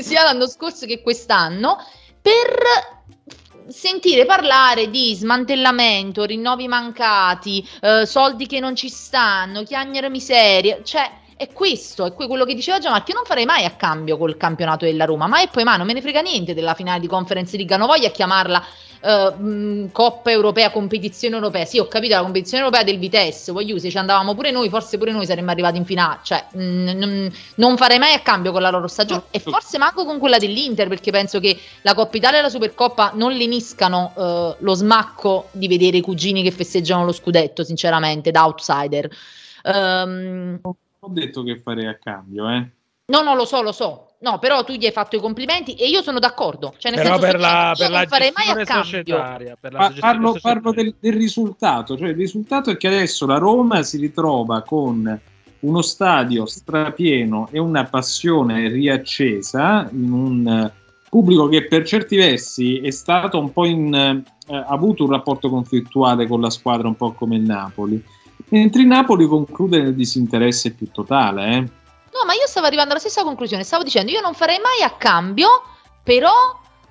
[0.00, 1.76] sia l'anno scorso che quest'anno,
[2.22, 10.84] per sentire parlare di smantellamento, rinnovi mancati, eh, soldi che non ci stanno, chiagnere miseria,
[10.84, 14.36] cioè è questo, è quello che diceva Giamarchi, io non farei mai a cambio col
[14.36, 17.06] campionato della Roma, mai e poi mai, non me ne frega niente della finale di
[17.06, 18.64] Conference League, non voglio chiamarla
[19.02, 23.88] uh, Coppa Europea, competizione europea, sì ho capito la competizione europea del Vitesse, voglio se
[23.88, 28.00] ci andavamo pure noi, forse pure noi saremmo arrivati in finale, cioè mh, non farei
[28.00, 31.38] mai a cambio con la loro stagione e forse manco con quella dell'Inter perché penso
[31.38, 36.00] che la Coppa Italia e la Supercoppa non leniscano uh, lo smacco di vedere i
[36.00, 39.08] cugini che festeggiano lo scudetto, sinceramente, da outsider.
[39.62, 40.60] Um,
[41.00, 42.70] ho detto che farei a cambio, eh.
[43.06, 44.08] No, no, lo so, lo so.
[44.20, 46.74] No, però tu gli hai fatto i complimenti e io sono d'accordo.
[46.76, 49.16] Cioè, nel però per la, per non la farei mai a cambio.
[49.60, 51.96] Pa- parlo, parlo del, del, risultato.
[51.96, 55.20] Cioè, il risultato è che adesso la Roma si ritrova con
[55.60, 60.70] uno stadio strapieno e una passione riaccesa in un
[61.08, 63.94] pubblico che per certi versi è stato un po' in...
[63.94, 68.02] Eh, ha avuto un rapporto conflittuale con la squadra un po' come il Napoli
[68.50, 71.46] Mentre il Napoli conclude nel disinteresse più totale.
[71.46, 71.58] Eh.
[71.60, 73.64] No, ma io stavo arrivando alla stessa conclusione.
[73.64, 75.62] Stavo dicendo, io non farei mai a cambio,
[76.02, 76.32] però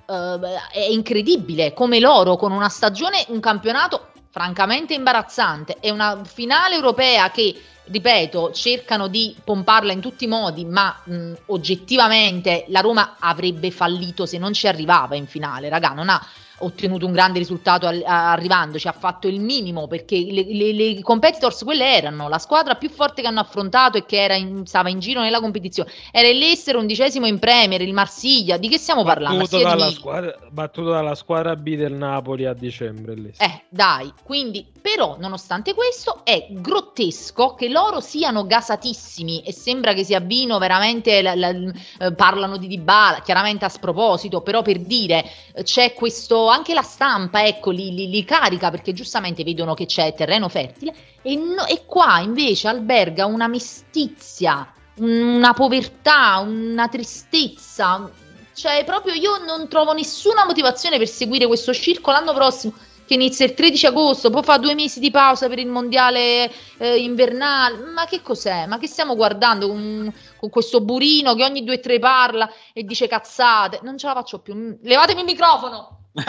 [0.06, 0.40] uh,
[0.72, 7.30] è incredibile come loro con una stagione, un campionato francamente imbarazzante e una finale europea
[7.30, 13.70] che ripeto, cercano di pomparla in tutti i modi, ma mh, oggettivamente la Roma avrebbe
[13.70, 16.24] fallito se non ci arrivava in finale, raga, non ha
[16.58, 21.00] ottenuto un grande risultato al- a- arrivandoci, ha fatto il minimo perché le, le- le
[21.02, 24.88] competitors quelle erano la squadra più forte che hanno affrontato e che era in- stava
[24.88, 25.90] in giro nella competizione.
[26.10, 29.38] Era il Leicester undicesimo in Premier, il Marsiglia, di che stiamo parlando?
[29.38, 33.14] Battuto di dalla, squadra, battuto dalla squadra B del Napoli a dicembre.
[33.14, 33.32] lì.
[33.38, 40.04] Eh, dai, quindi, però, nonostante questo, è grottesco che loro siano gasatissimi e sembra che
[40.04, 45.24] sia vino veramente, la- la- eh, parlano di Dybala, chiaramente a sproposito, però per dire,
[45.54, 49.86] eh, c'è questo, anche la stampa, ecco, li, li- li carica perché giustamente vedono che
[49.86, 58.10] c'è terreno fertile e, no- e qua invece alberga una mestizia, una povertà, una tristezza.
[58.54, 62.72] Cioè, proprio io non trovo nessuna motivazione per seguire questo circo l'anno prossimo
[63.08, 66.98] che inizia il 13 agosto, poi fa due mesi di pausa per il mondiale eh,
[66.98, 67.78] invernale.
[67.94, 68.66] Ma che cos'è?
[68.66, 72.84] Ma che stiamo guardando con, con questo burino che ogni due o tre parla e
[72.84, 73.80] dice cazzate?
[73.82, 74.78] Non ce la faccio più.
[74.82, 76.00] Levatemi il microfono!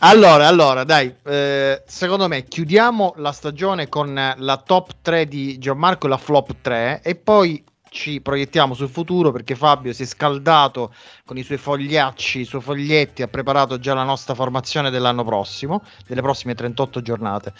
[0.00, 6.06] allora, allora, dai, eh, secondo me chiudiamo la stagione con la top 3 di Gianmarco
[6.06, 7.62] e la flop 3 e poi
[7.92, 10.92] ci proiettiamo sul futuro perché Fabio si è scaldato
[11.26, 15.82] con i suoi fogliacci, i suoi foglietti, ha preparato già la nostra formazione dell'anno prossimo,
[16.06, 17.52] delle prossime 38 giornate.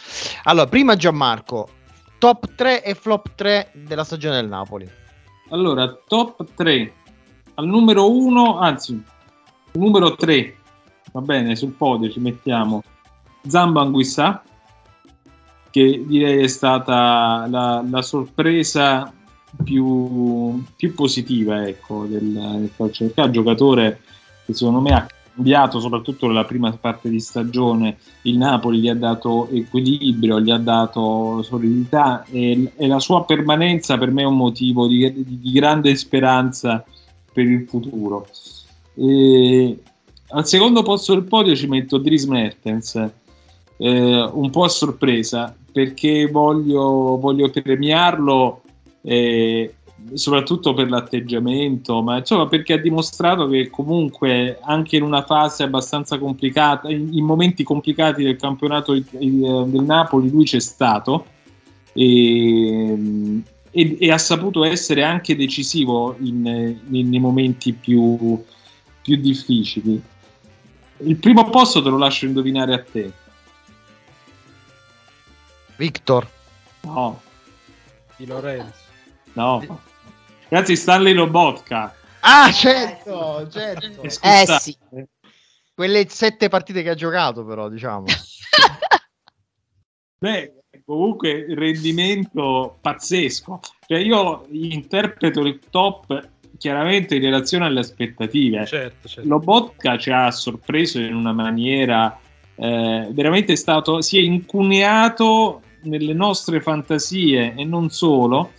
[0.45, 1.69] Allora, prima Gianmarco,
[2.19, 4.89] top 3 e flop 3 della stagione del Napoli.
[5.51, 6.93] Allora, top 3.
[7.55, 9.01] Al numero 1, anzi,
[9.73, 10.57] numero 3,
[11.13, 12.83] va bene, sul podio ci mettiamo
[13.47, 14.43] Zamba Anguissà,
[15.71, 19.13] che direi è stata la, la sorpresa
[19.63, 23.13] più, più positiva ecco, del, del calcio.
[23.31, 24.01] Giocatore
[24.45, 28.95] che secondo me ha cambiato soprattutto nella prima parte di stagione il Napoli gli ha
[28.95, 34.37] dato equilibrio, gli ha dato solidità e, e la sua permanenza per me è un
[34.37, 36.85] motivo di, di, di grande speranza
[37.33, 38.27] per il futuro.
[38.95, 39.79] E
[40.29, 42.95] al secondo posto del podio ci metto Dries Mertens,
[43.77, 48.62] eh, un po' a sorpresa perché voglio, voglio premiarlo
[49.03, 49.75] eh,
[50.15, 56.19] soprattutto per l'atteggiamento, ma insomma perché ha dimostrato che comunque anche in una fase abbastanza
[56.19, 61.27] complicata, in, in momenti complicati del campionato il, il, del Napoli, lui c'è stato
[61.93, 68.43] e, e, e, ha saputo essere anche decisivo in, in, nei momenti più,
[69.03, 70.03] più difficili.
[71.05, 73.13] Il primo posto te lo lascio indovinare a te.
[75.77, 76.29] Victor.
[76.83, 77.21] No.
[78.17, 78.92] Di Lorenzo.
[79.35, 79.81] No.
[80.49, 81.95] Grazie Stanley Lobotka.
[82.21, 84.03] Ah, certo, certo.
[84.03, 84.77] Eh sì.
[85.75, 88.05] Quelle sette partite che ha giocato, però, diciamo.
[90.19, 90.53] Beh,
[90.85, 93.61] comunque rendimento pazzesco.
[93.87, 98.67] Cioè, io interpreto il top chiaramente in relazione alle aspettative.
[98.67, 99.29] Certo, certo.
[99.29, 102.17] Lobotka ci ha sorpreso in una maniera
[102.55, 108.53] eh, veramente stato si è incuneato nelle nostre fantasie e non solo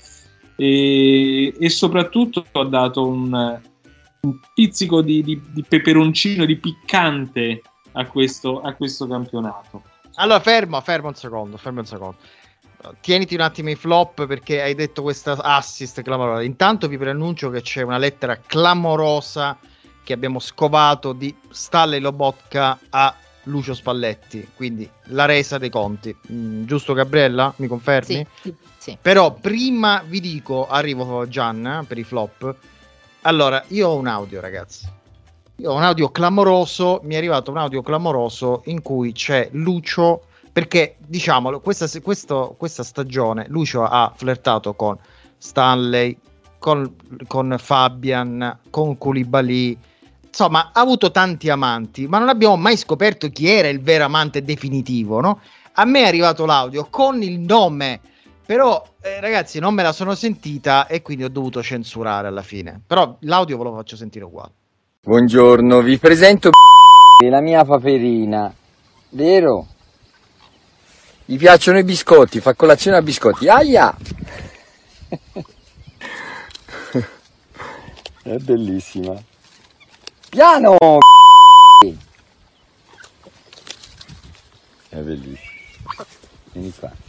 [0.56, 3.60] e, e soprattutto ha dato un,
[4.22, 7.62] un pizzico di, di, di, peperoncino di piccante
[7.94, 9.84] a questo, a questo campionato
[10.16, 12.18] allora fermo fermo un secondo fermo un secondo
[13.00, 17.62] tieniti un attimo i flop perché hai detto questa assist clamorosa intanto vi preannuncio che
[17.62, 19.58] c'è una lettera clamorosa
[20.04, 26.16] che abbiamo scovato di Stalle Lobotka a Lucio Spalletti, quindi la resa dei conti.
[26.32, 27.54] Mm, giusto Gabriella?
[27.58, 28.16] Mi confermi?
[28.16, 28.56] Sì, sì.
[29.02, 32.56] Però prima vi dico, arrivo Gian per i flop.
[33.22, 34.88] Allora, io ho un audio, ragazzi.
[35.58, 40.24] Io ho un audio clamoroso, mi è arrivato un audio clamoroso in cui c'è Lucio,
[40.52, 44.98] perché diciamolo, questa, questo, questa stagione Lucio ha flirtato con
[45.38, 46.18] Stanley,
[46.58, 46.96] con,
[47.28, 49.78] con Fabian, con Koulibaly,
[50.26, 54.44] insomma, ha avuto tanti amanti, ma non abbiamo mai scoperto chi era il vero amante
[54.44, 55.40] definitivo, no?
[55.74, 58.00] A me è arrivato l'audio con il nome,
[58.46, 62.82] però eh, ragazzi non me la sono sentita e quindi ho dovuto censurare alla fine.
[62.86, 64.52] Però l'audio ve lo faccio sentire uguale.
[65.02, 66.50] Buongiorno, vi presento
[67.30, 68.54] la mia paperina,
[69.10, 69.68] vero?
[71.26, 73.48] Gli piacciono i biscotti, fa colazione a biscotti.
[73.48, 73.96] Aia!
[78.24, 79.22] È bellissima.
[80.30, 80.78] Piano!
[84.90, 85.52] È bellissimo.
[86.54, 87.03] Vieni qua.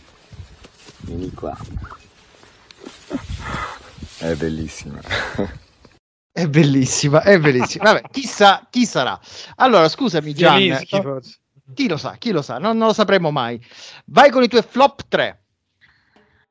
[1.14, 1.56] Vieni qua.
[4.18, 5.00] È bellissima.
[6.32, 7.84] È bellissima, è bellissima.
[7.84, 9.18] Vabbè, chissà chi sarà.
[9.56, 10.84] Allora, scusami Gian.
[10.88, 11.38] Forse.
[11.72, 13.64] Chi lo sa, chi lo sa, non, non lo sapremo mai.
[14.06, 15.42] Vai con i tuoi flop 3.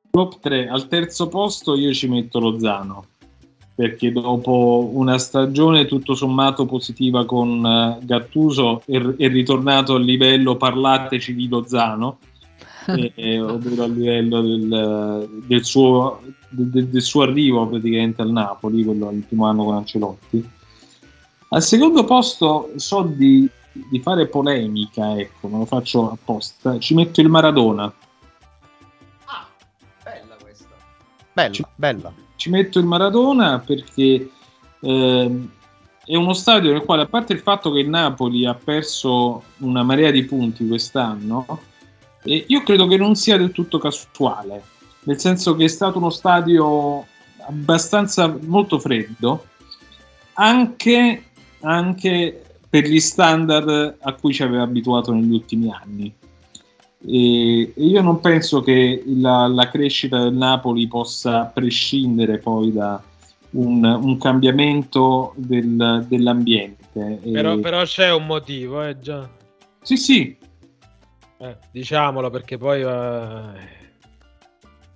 [0.10, 3.08] Top 3, al terzo posto io ci metto Lozano.
[3.76, 10.56] perché dopo una stagione tutto sommato positiva con eh, Gattuso è, è ritornato al livello
[10.56, 12.20] parlateci di Lozano,
[13.16, 19.10] eh, ovvero a livello del, del, suo, del, del, suo, arrivo praticamente al Napoli, quello
[19.10, 20.50] l'ultimo anno con Ancelotti.
[21.50, 27.22] Al secondo posto so di, di fare polemica, ecco, me lo faccio apposta, ci metto
[27.22, 27.94] il Maradona.
[29.26, 29.48] Ah,
[30.04, 30.76] bella questa.
[31.32, 32.14] Bella, ci, bella
[32.44, 34.30] ci metto il Maradona perché
[34.82, 35.48] eh,
[36.06, 39.82] è uno stadio nel quale, a parte il fatto che il Napoli ha perso una
[39.84, 41.46] marea di punti quest'anno,
[42.24, 44.64] eh, io credo che non sia del tutto casuale,
[45.04, 47.06] nel senso che è stato uno stadio
[47.46, 49.46] abbastanza molto freddo,
[50.34, 51.24] anche,
[51.62, 56.14] anche per gli standard a cui ci aveva abituato negli ultimi anni.
[57.06, 63.02] E, io non penso che la, la, crescita del Napoli possa prescindere poi da
[63.52, 67.20] un, un cambiamento del, dell'ambiente.
[67.24, 69.28] Però, però, c'è un motivo, eh, già.
[69.82, 70.38] Sì, sì.
[71.44, 73.82] Eh, diciamolo perché poi eh,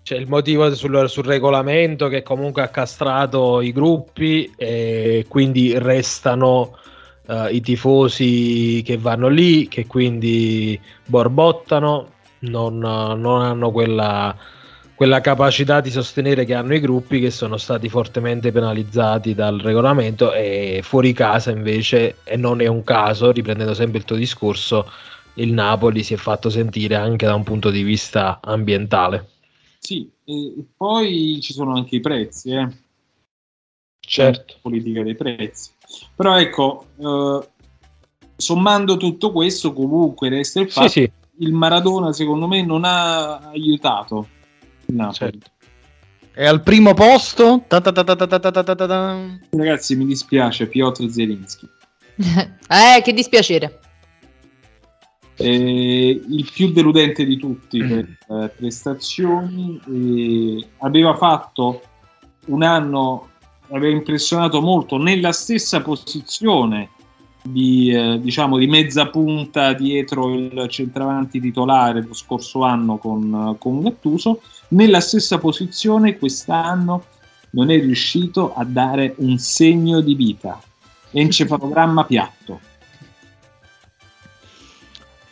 [0.01, 6.77] c'è il motivo sul, sul, regolamento che comunque ha castrato i gruppi e quindi restano
[7.25, 14.33] uh, i tifosi che vanno lì, che quindi borbottano, non, non hanno quella,
[14.95, 20.31] quella capacità di sostenere che hanno i gruppi che sono stati fortemente penalizzati dal regolamento
[20.31, 24.89] e fuori casa invece, e non è un caso, riprendendo sempre il tuo discorso,
[25.37, 29.29] il Napoli si è fatto sentire anche da un punto di vista ambientale.
[29.79, 32.67] Sì, e poi ci sono anche i prezzi, eh.
[33.99, 34.55] certo.
[34.61, 35.71] politica dei prezzi.
[36.15, 37.47] Però ecco, eh,
[38.35, 41.11] sommando tutto questo, comunque resta il fatto sì, sì.
[41.45, 44.27] il Maradona secondo me non ha aiutato
[44.85, 45.15] il Napoli.
[45.15, 45.51] Certo.
[46.33, 47.63] E al primo posto?
[49.49, 51.67] Ragazzi, mi dispiace, Piotr Zelinski.
[52.17, 53.79] eh, che dispiacere.
[55.39, 59.79] Eh, il più deludente di tutti per eh, prestazioni.
[59.87, 61.81] Eh, aveva fatto
[62.47, 63.29] un anno
[63.69, 66.89] aveva impressionato molto nella stessa posizione
[67.43, 73.81] di, eh, diciamo, di mezza punta dietro il centravanti titolare lo scorso anno con, con
[73.81, 77.05] Gattuso, nella stessa posizione quest'anno
[77.51, 80.61] non è riuscito a dare un segno di vita.
[81.11, 82.59] Encefalogramma piatto.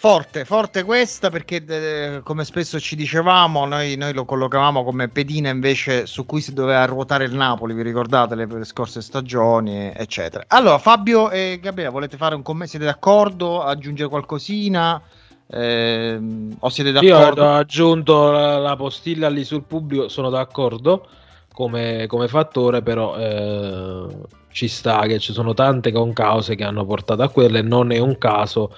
[0.05, 5.49] Forte, forte questa perché eh, come spesso ci dicevamo noi, noi, lo collocavamo come pedina
[5.49, 10.43] invece su cui si doveva ruotare il Napoli, vi ricordate le, le scorse stagioni eccetera.
[10.49, 12.69] Allora Fabio e Gabriele volete fare un commento?
[12.69, 13.63] Siete d'accordo?
[13.63, 15.01] Aggiungere qualcosina?
[15.47, 16.19] Eh,
[16.59, 17.41] o siete d'accordo?
[17.41, 21.07] Io ho aggiunto la, la, postilla lì sul pubblico, sono d'accordo
[21.51, 24.07] come, come fattore però eh,
[24.51, 28.19] ci sta che ci sono tante concause che hanno portato a quelle, non è un
[28.19, 28.71] caso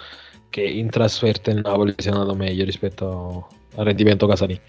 [0.50, 4.62] che in trasferta il Napoli sia andato meglio rispetto al rendimento casalingo.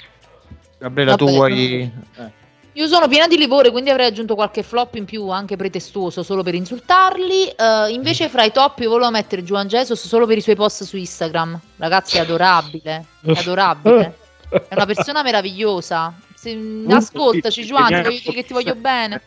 [0.79, 1.83] Gabriele, tu vuoi...
[2.17, 2.47] Eh.
[2.73, 6.45] Io sono piena di livore, quindi avrei aggiunto qualche flop in più, anche pretestuoso, solo
[6.45, 7.53] per insultarli.
[7.57, 10.85] Uh, invece, fra i top, io volevo mettere Juan Jesus solo per i suoi post
[10.85, 11.61] su Instagram.
[11.77, 13.05] Ragazzi, è adorabile.
[13.21, 14.17] È adorabile.
[14.49, 16.17] È una persona meravigliosa.
[16.37, 16.57] Se,
[16.89, 19.23] ascoltaci, Juan, ti voglio dire che ti voglio bene.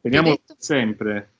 [0.00, 1.32] Teniamo sempre.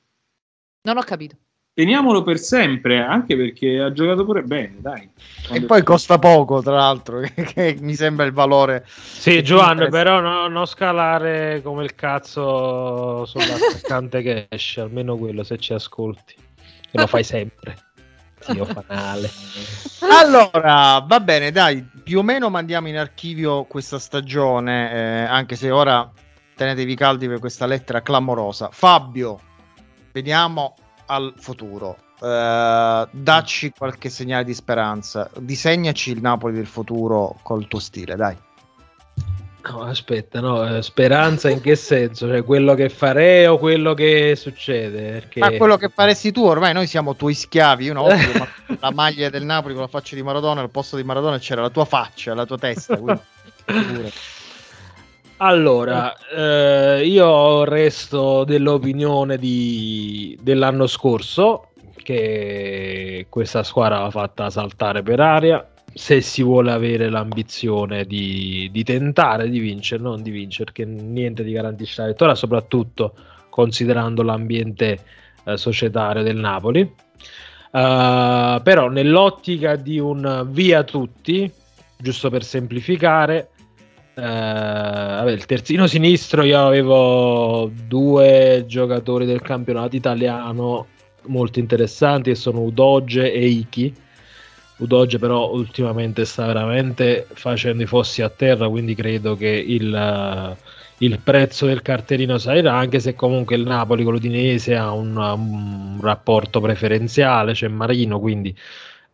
[0.83, 1.37] Non ho capito
[1.77, 5.11] teniamolo per sempre, anche perché ha giocato pure bene, dai.
[5.47, 8.87] Quando e poi costa poco, tra l'altro, che, che mi sembra il valore.
[8.87, 15.59] Sì, Giovanni, però no, non scalare come il cazzo sull'attaccante che esce, almeno quello se
[15.59, 16.35] ci ascolti,
[16.91, 17.77] che lo fai sempre.
[18.41, 19.31] Zio fanale.
[20.09, 25.71] Allora, va bene, dai, più o meno mandiamo in archivio questa stagione, eh, anche se
[25.71, 26.09] ora
[26.55, 28.69] tenetevi caldi per questa lettera clamorosa.
[28.71, 29.41] Fabio,
[30.13, 30.75] vediamo
[31.07, 31.99] al futuro.
[32.19, 35.31] Uh, dacci qualche segnale di speranza.
[35.39, 38.37] Disegnaci il Napoli del futuro col tuo stile, dai.
[39.69, 42.29] No, aspetta, no, eh, speranza in che senso?
[42.29, 45.11] Cioè quello che farei o quello che succede?
[45.11, 45.41] Perché...
[45.41, 47.91] Ma quello che faresti tu, ormai noi siamo tuoi schiavi.
[47.91, 48.49] Volta
[48.79, 51.71] la maglia del Napoli con la faccia di Maradona, al posto di Maradona c'era la
[51.71, 52.97] tua faccia, la tua testa.
[52.97, 53.21] Quindi...
[55.39, 65.21] Allora, eh, io resto dell'opinione di, dell'anno scorso che questa squadra va fatta saltare per
[65.21, 70.85] aria se si vuole avere l'ambizione di, di tentare di vincere, non di vincere, perché
[70.87, 73.15] niente ti garantisce la vittoria, soprattutto
[73.51, 74.99] considerando l'ambiente
[75.45, 76.81] eh, societario del Napoli.
[77.73, 81.51] Uh, però nell'ottica di un via tutti,
[81.99, 83.51] giusto per semplificare,
[84.19, 90.87] Eh, vabbè, il terzino sinistro io avevo due giocatori del campionato italiano
[91.25, 93.95] molto interessanti che sono Udoge e Iki.
[94.79, 100.57] Udoge però ultimamente sta veramente facendo i fossi a terra, quindi credo che il,
[100.99, 105.99] il prezzo del cartellino salirà, anche se comunque il Napoli con l'Udinese ha un, un
[106.01, 108.55] rapporto preferenziale, c'è Marino, quindi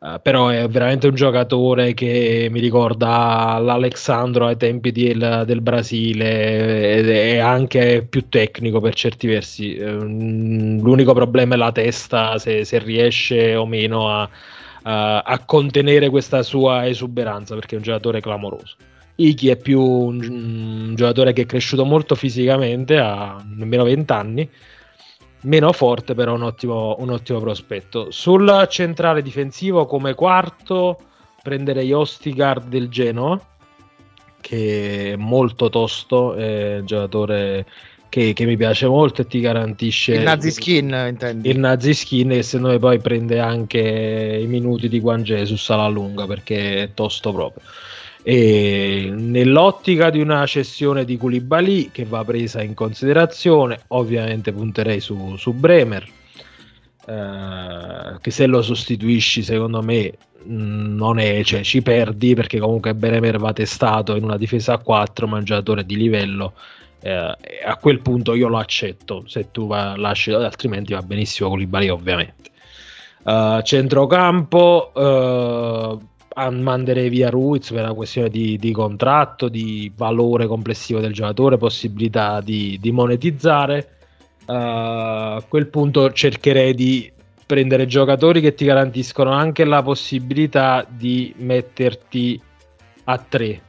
[0.02, 6.94] Uh, però è veramente un giocatore che mi ricorda l'Alexandro ai tempi del, del Brasile
[6.96, 9.76] ed è anche più tecnico per certi versi.
[9.78, 14.28] Um, l'unico problema è la testa, se, se riesce o meno a,
[14.82, 18.74] a, a, contenere questa sua esuberanza, perché è un giocatore clamoroso.
[19.14, 20.18] Iki è più un,
[20.88, 24.48] un giocatore che è cresciuto molto fisicamente, ha nemmeno 20 anni
[25.42, 28.10] meno forte, però un ottimo, un ottimo prospetto.
[28.10, 30.98] Sul centrale difensivo, come quarto,
[31.42, 33.40] prenderei Ostigard del Genoa,
[34.40, 37.66] che è molto tosto, è un giocatore
[38.08, 41.48] che, che, mi piace molto e ti garantisce il nazi skin intendi.
[41.48, 45.88] il nazi skin e secondo me poi prende anche i minuti di Juan Jesus alla
[45.88, 47.62] lunga perché è tosto proprio
[48.22, 55.36] e nell'ottica di una cessione di Koulibaly che va presa in considerazione, ovviamente punterei su,
[55.36, 56.08] su Bremer,
[57.06, 60.12] eh, che se lo sostituisci secondo me
[60.46, 64.78] mm, non è, cioè, ci perdi perché comunque Bremer va testato in una difesa a
[64.78, 66.52] 4, mangiatore di livello.
[67.00, 71.88] Eh, a quel punto io lo accetto se tu va, lasci, altrimenti va benissimo Koulibaly
[71.88, 72.50] ovviamente.
[73.24, 81.00] Uh, centrocampo uh, manderei via Ruiz per una questione di, di, contratto, di valore complessivo
[81.00, 83.96] del giocatore, possibilità di, di monetizzare.
[84.44, 87.10] Uh, a quel punto cercherei di
[87.46, 92.40] prendere giocatori che ti garantiscono anche la possibilità di metterti
[93.04, 93.60] a tre.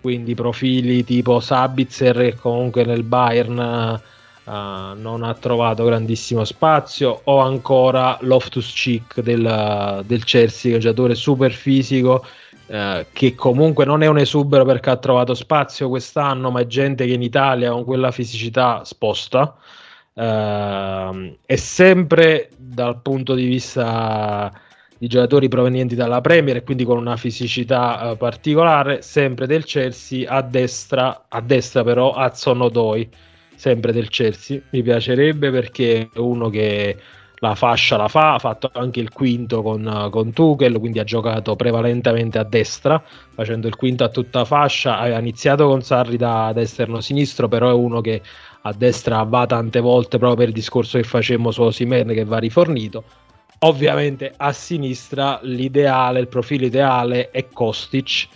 [0.00, 4.00] Quindi profili tipo Sabitzer che comunque nel Bayern
[4.48, 7.20] Uh, non ha trovato grandissimo spazio.
[7.24, 12.24] O ancora Loftus Cheek del, del Chelsea un giocatore super fisico
[12.68, 17.04] uh, che comunque non è un esubero perché ha trovato spazio quest'anno ma è gente
[17.04, 19.54] che in Italia con quella fisicità sposta.
[20.14, 24.50] Uh, e sempre dal punto di vista
[24.96, 30.40] di giocatori provenienti dalla Premier e quindi con una fisicità particolare sempre del Chelsea a
[30.40, 33.08] destra, a destra però Azon Odoi
[33.58, 34.60] sempre del Chelsea.
[34.70, 36.96] Mi piacerebbe perché è uno che
[37.40, 41.56] la fascia la fa, ha fatto anche il quinto con, con Tuchel, quindi ha giocato
[41.56, 43.02] prevalentemente a destra,
[43.34, 44.98] facendo il quinto a tutta fascia.
[44.98, 48.22] Ha iniziato con Sarri da, da esterno sinistro, però è uno che
[48.62, 52.38] a destra va tante volte proprio per il discorso che facemmo su Osimen che va
[52.38, 53.04] rifornito.
[53.60, 58.28] Ovviamente a sinistra l'ideale, il profilo ideale è Kostic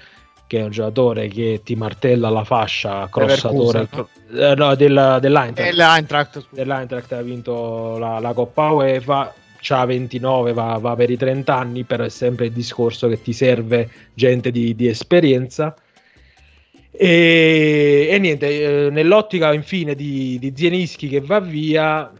[0.53, 3.88] che è un giocatore che ti martella la fascia, crossatore
[4.34, 5.72] eh, no, del, dell'Eintracht.
[5.72, 9.34] L'Eintracht, dell'Eintracht ha vinto la, la Coppa UEFA,
[9.66, 13.32] ha 29, va, va, per i 30 anni, però è sempre il discorso che ti
[13.32, 15.74] serve gente di, di esperienza.
[16.90, 22.12] E, e niente, eh, nell'ottica infine di, di Zienischi che va via,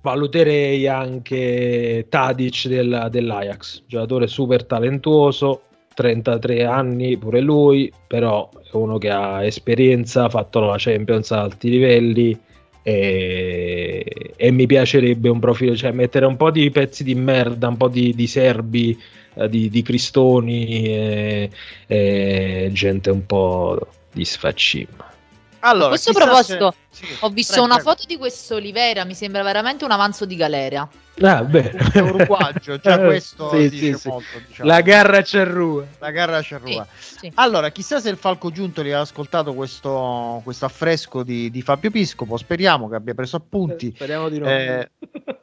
[0.00, 5.64] valuterei anche Tadic del, dell'Ajax, giocatore super talentuoso,
[5.98, 11.40] 33 anni pure lui, però è uno che ha esperienza, ha fatto la Champions a
[11.40, 12.38] alti livelli
[12.84, 17.76] e, e, mi piacerebbe un profilo, cioè mettere un po' di pezzi di merda, un
[17.76, 18.96] po' di, di serbi,
[19.34, 21.50] eh, di, di, cristoni e,
[21.88, 24.86] e, gente un po' di sfaccim.
[25.60, 27.06] Allora, a questo proposito, se...
[27.06, 27.90] sì, ho visto prego, una prego.
[27.90, 30.88] foto di questo Olivera, mi sembra veramente un avanzo di galera.
[31.20, 31.76] Ah, bene.
[31.94, 34.08] Uruguaggio, già questo sì, sì, sì.
[34.08, 34.68] Molto, diciamo.
[34.68, 35.84] La garra cerrua.
[35.98, 36.86] La garra cerrua.
[37.34, 42.36] Allora, chissà se il Falco Giuntoli ha ascoltato questo, questo affresco di, di, Fabio Piscopo.
[42.36, 43.88] Speriamo che abbia preso appunti.
[43.88, 44.46] Eh, speriamo di no.
[44.46, 44.90] Eh,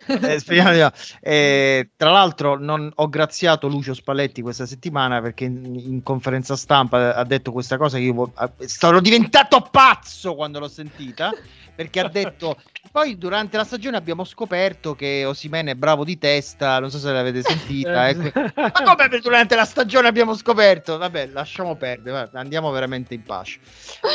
[0.07, 0.91] eh, speriamo di no.
[1.21, 7.15] Eh, tra l'altro, non, ho graziato Lucio Spalletti questa settimana perché in, in, conferenza stampa
[7.15, 8.31] ha detto questa cosa che io
[8.65, 11.31] sono diventato pazzo quando l'ho sentita
[11.75, 12.57] perché ha detto
[12.91, 17.11] poi durante la stagione abbiamo scoperto che Osimene è bravo di testa non so se
[17.11, 18.15] l'avete sentita eh.
[18.55, 23.59] ma come durante la stagione abbiamo scoperto vabbè lasciamo perdere andiamo veramente in pace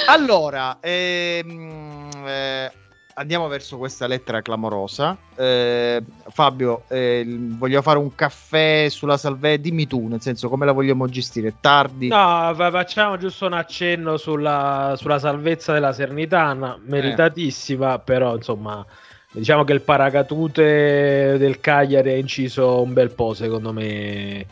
[0.06, 2.72] allora ehm, eh,
[3.20, 5.16] andiamo verso questa lettera clamorosa.
[5.36, 9.60] Eh, Fabio, eh, voglio fare un caffè sulla salvezza.
[9.60, 11.54] Dimmi tu, nel senso, come la vogliamo gestire?
[11.60, 12.08] Tardi?
[12.08, 18.00] No, facciamo giusto un accenno sulla, sulla salvezza della Sernitana, meritatissima, eh.
[18.00, 18.84] però insomma.
[19.32, 24.44] Diciamo che il paracadute del Cagliari ha inciso un bel po', secondo me,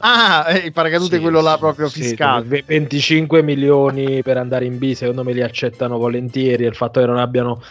[0.00, 2.44] Ah, eh, il paracadute Sì, quello là proprio fiscale.
[2.44, 6.64] ve- 25 milioni per andare in B, secondo me li accettano volentieri.
[6.64, 7.62] Il fatto che non abbiano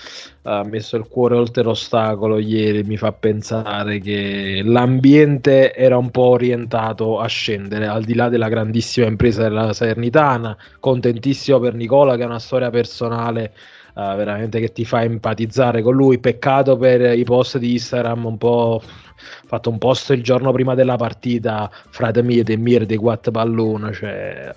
[0.43, 6.28] eh, messo il cuore oltre l'ostacolo ieri mi fa pensare che l'ambiente era un po'
[6.30, 10.55] orientato a scendere, al di là della grandissima impresa della Salernitana.
[10.80, 13.51] Contentissimo per Nicola, che ha una storia personale.
[13.95, 16.19] Eh, veramente che ti fa empatizzare con lui.
[16.19, 18.81] Peccato per i post di Instagram un po'
[19.45, 23.93] fatto un post il giorno prima della partita frate mie de mie dei quattro pallone
[23.93, 24.53] cioè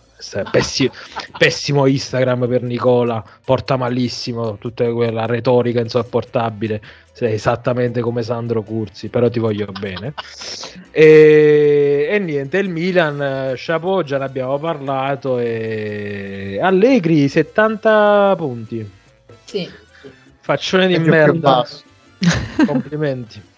[0.51, 0.93] pessimo,
[1.37, 6.81] pessimo Instagram per Nicola porta malissimo tutta quella retorica insopportabile
[7.13, 10.15] sei esattamente come Sandro Curzi però ti voglio bene
[10.91, 18.96] e, e niente il Milan chapeau già ne abbiamo parlato e Allegri 70 punti
[19.57, 19.71] Sì.
[20.41, 21.67] faccione di merda
[22.67, 23.55] complimenti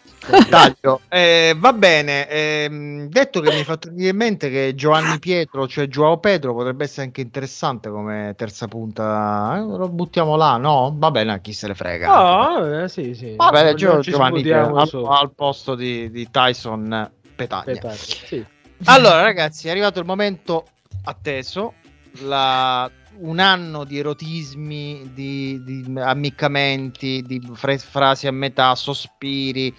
[0.48, 1.00] Taglio.
[1.08, 5.66] Eh, va bene, ehm, detto che mi hai fatto venire in mente che Giovanni Pietro,
[5.66, 9.56] cioè Joao Pedro, potrebbe essere anche interessante come terza punta.
[9.56, 10.94] Eh, lo buttiamo là, no?
[10.96, 12.12] Va bene, chi se ne frega.
[12.12, 13.34] Ah, eh, sì, sì.
[13.36, 17.64] Va bene, Gio- Giovanni che sputiamo al, al posto di, di Tyson Petagna.
[17.64, 18.44] Petagna, sì.
[18.84, 20.66] Allora, ragazzi, è arrivato il momento
[21.04, 21.74] atteso.
[22.22, 22.90] La-
[23.20, 29.74] un anno di erotismi, di, di ammiccamenti, di fre- frasi a metà, sospiri,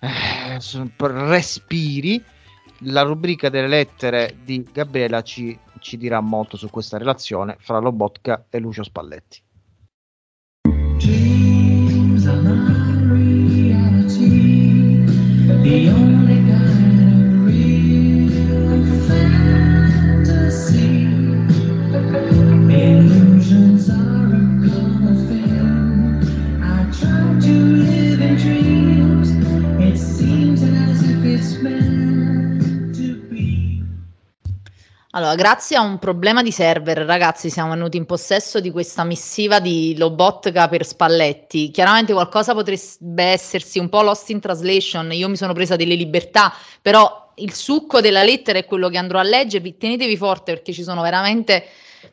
[0.00, 0.58] eh,
[0.98, 2.22] respiri.
[2.84, 8.46] La rubrica delle lettere di Gabriela ci, ci dirà molto su questa relazione fra Lobotka
[8.48, 9.42] e Lucio Spalletti.
[10.96, 14.50] Dreams are not reality.
[35.12, 39.58] Allora, grazie a un problema di server, ragazzi, siamo venuti in possesso di questa missiva
[39.58, 41.72] di Lobotka per Spalletti.
[41.72, 46.54] Chiaramente qualcosa potrebbe essersi un po' lost in translation, io mi sono presa delle libertà,
[46.80, 49.76] però il succo della lettera è quello che andrò a leggervi.
[49.76, 51.64] Tenetevi forte perché ci sono veramente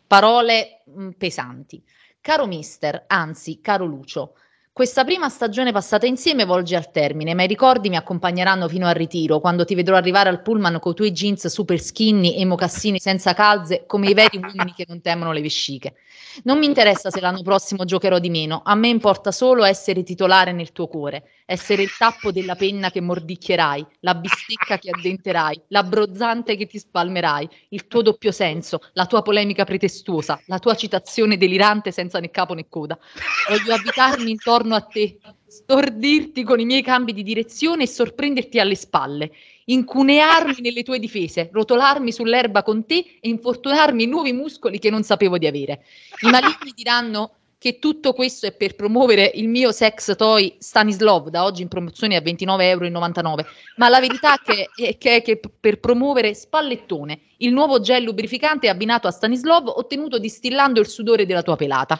[0.07, 0.81] parole
[1.15, 1.83] pesanti.
[2.19, 4.33] Caro mister, anzi, caro Lucio,
[4.77, 8.93] questa prima stagione passata insieme volge al termine, ma i ricordi mi accompagneranno fino al
[8.93, 12.99] ritiro, quando ti vedrò arrivare al pullman con i tuoi jeans super skinny e mocassini
[12.99, 15.95] senza calze, come i veri uomini che non temono le vesciche.
[16.43, 20.51] Non mi interessa se l'anno prossimo giocherò di meno, a me importa solo essere titolare
[20.51, 26.57] nel tuo cuore, essere il tappo della penna che mordicchierai, la bistecca che addenterai, l'abbrozzante
[26.57, 31.93] che ti spalmerai, il tuo doppio senso, la tua polemica pretestuosa, la tua citazione delirante
[31.93, 32.99] senza né capo né coda.
[33.47, 38.75] Voglio abitarmi intorno a te, stordirti con i miei cambi di direzione e sorprenderti alle
[38.75, 39.31] spalle,
[39.65, 45.03] incunearmi nelle tue difese, rotolarmi sull'erba con te e infortunarmi in nuovi muscoli che non
[45.03, 45.85] sapevo di avere.
[46.23, 51.43] I maligni diranno che tutto questo è per promuovere il mio sex toy Stanislov, da
[51.43, 53.45] oggi in promozione a 29,99 euro,
[53.77, 58.03] ma la verità è che, è che, è che per promuovere Spallettone, il nuovo gel
[58.03, 61.99] lubrificante abbinato a Stanislov ottenuto distillando il sudore della tua pelata.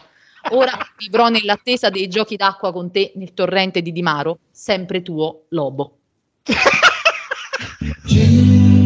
[0.51, 5.97] Ora vivrò nell'attesa dei giochi d'acqua con te nel torrente di Dimaro, sempre tuo Lobo.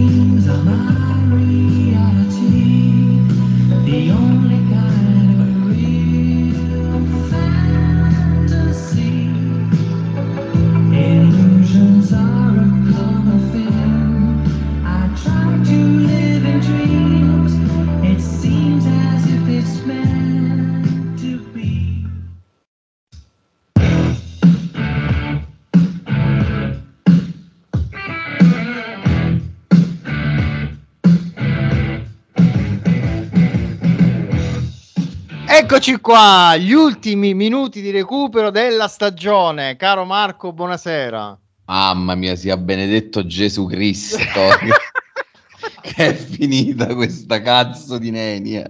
[35.71, 39.77] Eccoci qua, gli ultimi minuti di recupero della stagione.
[39.77, 41.39] Caro Marco, buonasera.
[41.67, 44.19] Mamma mia, sia benedetto Gesù Cristo.
[45.81, 48.69] che è finita questa cazzo di nenia.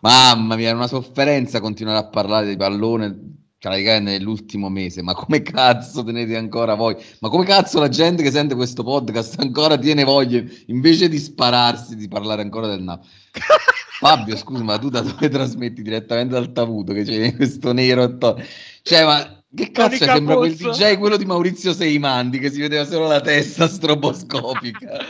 [0.00, 5.02] Mamma mia, è una sofferenza continuare a parlare di pallone praticamente nell'ultimo mese.
[5.02, 6.96] Ma come cazzo tenete ancora voi?
[7.18, 11.96] Ma come cazzo la gente che sente questo podcast ancora tiene voglia invece di spararsi
[11.96, 13.08] di parlare ancora del Napoli?
[14.00, 18.42] Fabio, scusa, ma tu da dove trasmetti direttamente dal Tavuto che c'è questo nero attorno?
[18.80, 20.54] Cioè, ma che cazzo sembra quel.
[20.54, 25.00] DJ quello di Maurizio Seimandi che si vedeva solo la testa stroboscopica.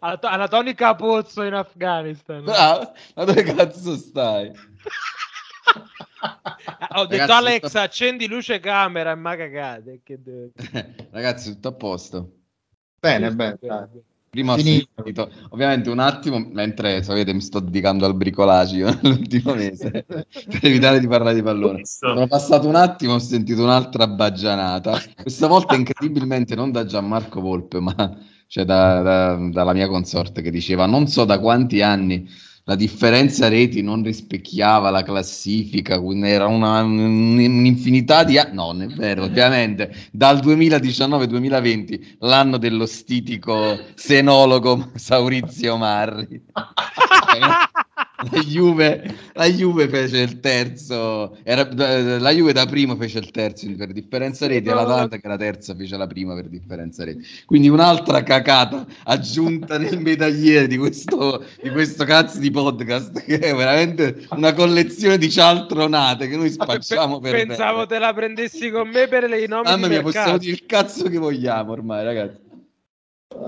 [0.48, 2.42] Tony Capozzo in Afghanistan.
[2.48, 4.50] Ah, ma dove cazzo stai?
[6.94, 10.00] Ho detto Ragazzi, Alex, sto- accendi luce e camera e ma cagate.
[10.02, 10.18] Che
[11.10, 12.32] Ragazzi, tutto a posto.
[12.98, 13.58] Bene, bene.
[14.30, 14.88] Prima ho Finito.
[14.94, 20.60] sentito, ovviamente un attimo, mentre sapete mi sto dedicando al bricolage io l'ultimo mese, per
[20.62, 21.80] evitare di parlare di pallone.
[21.84, 27.80] Sono passato un attimo, ho sentito un'altra baggianata, questa volta incredibilmente non da Gianmarco Volpe,
[27.80, 27.94] ma
[28.46, 32.28] cioè da- da- dalla mia consorte che diceva non so da quanti anni
[32.68, 36.98] la differenza reti non rispecchiava la classifica, quindi era una- un-
[37.38, 45.78] un'infinità di anni, no, non è vero, ovviamente, dal 2019-2020, l'anno dello stitico senologo Saurizio
[45.78, 46.42] Marri.
[48.20, 51.68] La Juve, la Juve fece il terzo, era-
[52.18, 55.72] la Juve da primo fece il terzo per differenza reti, e l'Atalanta che la terza
[55.76, 57.24] fece la prima per differenza reti.
[57.46, 63.54] Quindi un'altra cacata aggiunta nel medagliere di questo, di questo cazzo di podcast, che è
[63.54, 69.06] veramente una collezione di cialtronate che noi spacciamo per Pensavo te la prendessi con me
[69.06, 70.02] per i nomi Mamma mia, mercato.
[70.02, 72.46] possiamo dire il cazzo che vogliamo ormai, ragazzi.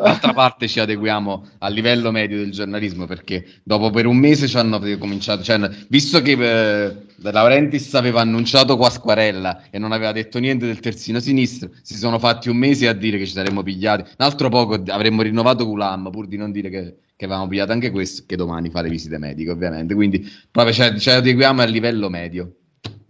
[0.03, 4.59] D'altra parte ci adeguiamo al livello medio del giornalismo perché dopo per un mese ci
[4.59, 5.59] hanno cominciato, cioè,
[5.89, 11.71] visto che eh, Laurentiis aveva annunciato Quasquarella e non aveva detto niente del terzino sinistro,
[11.81, 14.03] si sono fatti un mese a dire che ci saremmo pigliati.
[14.03, 17.91] Un altro poco avremmo rinnovato Gulam pur di non dire che, che avevamo pigliato anche
[17.91, 19.95] questo, che domani fa le visite mediche ovviamente.
[19.95, 22.57] Quindi proprio ci adeguiamo al livello medio.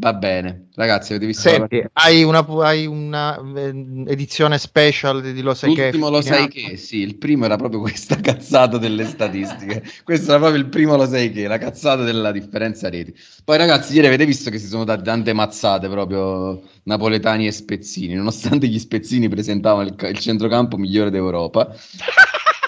[0.00, 3.68] Va bene, ragazzi, avete visto Senti, hai una, hai una eh,
[4.06, 5.82] edizione special di Lo sai che?
[5.82, 9.82] L'ultimo lo sai che, sì, il primo era proprio questa cazzata delle statistiche.
[10.02, 13.14] Questo era proprio il primo lo sai che, la cazzata della differenza reti.
[13.44, 18.14] Poi ragazzi, ieri avete visto che si sono date tante mazzate proprio napoletani e spezzini,
[18.14, 21.70] nonostante gli spezzini presentavano il, il centrocampo migliore d'Europa.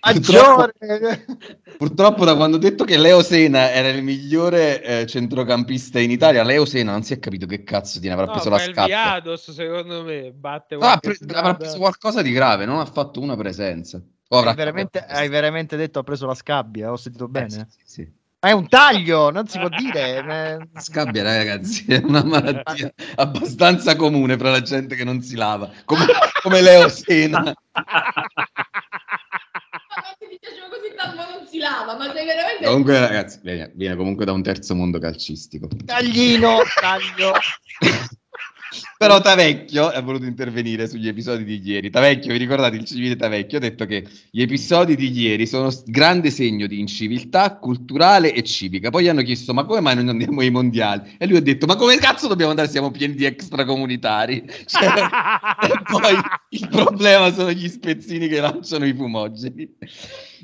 [0.00, 0.70] purtroppo,
[1.76, 6.42] purtroppo da quando ho detto che Leo Sena era il migliore eh, centrocampista in Italia,
[6.42, 8.86] Leo Sena non si è capito che cazzo tiene, avrà No, preso la scatta.
[8.86, 13.20] Viados, secondo me, batte Ah, qualche pre- avrà preso qualcosa di grave, non ha fatto
[13.20, 14.02] una presenza.
[14.30, 16.92] Avrà Hai veramente, hai veramente detto ha preso la scabbia?
[16.92, 17.48] Ho sentito Eh, bene?
[17.48, 18.16] sì, sì, sì.
[18.40, 20.58] Ma è un taglio, non si può dire.
[20.76, 20.80] eh.
[20.80, 26.04] Scabbia, ragazzi, è una malattia abbastanza comune fra la gente che non si lava, come,
[26.42, 27.52] come Leo Sena.
[30.28, 32.64] Mi piaceva così tanto, ma non si lava, ma sei veramente...
[32.64, 35.68] Comunque, ragazzi, viene, viene comunque da un terzo mondo calcistico.
[35.86, 37.32] Taglino, taglio.
[38.98, 41.88] Però Tavecchio ha voluto intervenire sugli episodi di ieri.
[41.88, 43.58] Tavecchio, vi ricordate il civile Tavecchio?
[43.58, 48.90] Ha detto che gli episodi di ieri sono grande segno di inciviltà culturale e civica.
[48.90, 51.16] Poi gli hanno chiesto: ma come mai non andiamo ai mondiali?
[51.16, 52.68] E lui ha detto: ma come cazzo dobbiamo andare?
[52.68, 54.44] Siamo pieni di extracomunitari.
[54.68, 56.14] Cioè, e poi
[56.50, 59.76] il problema sono gli spezzini che lanciano i fumogeni.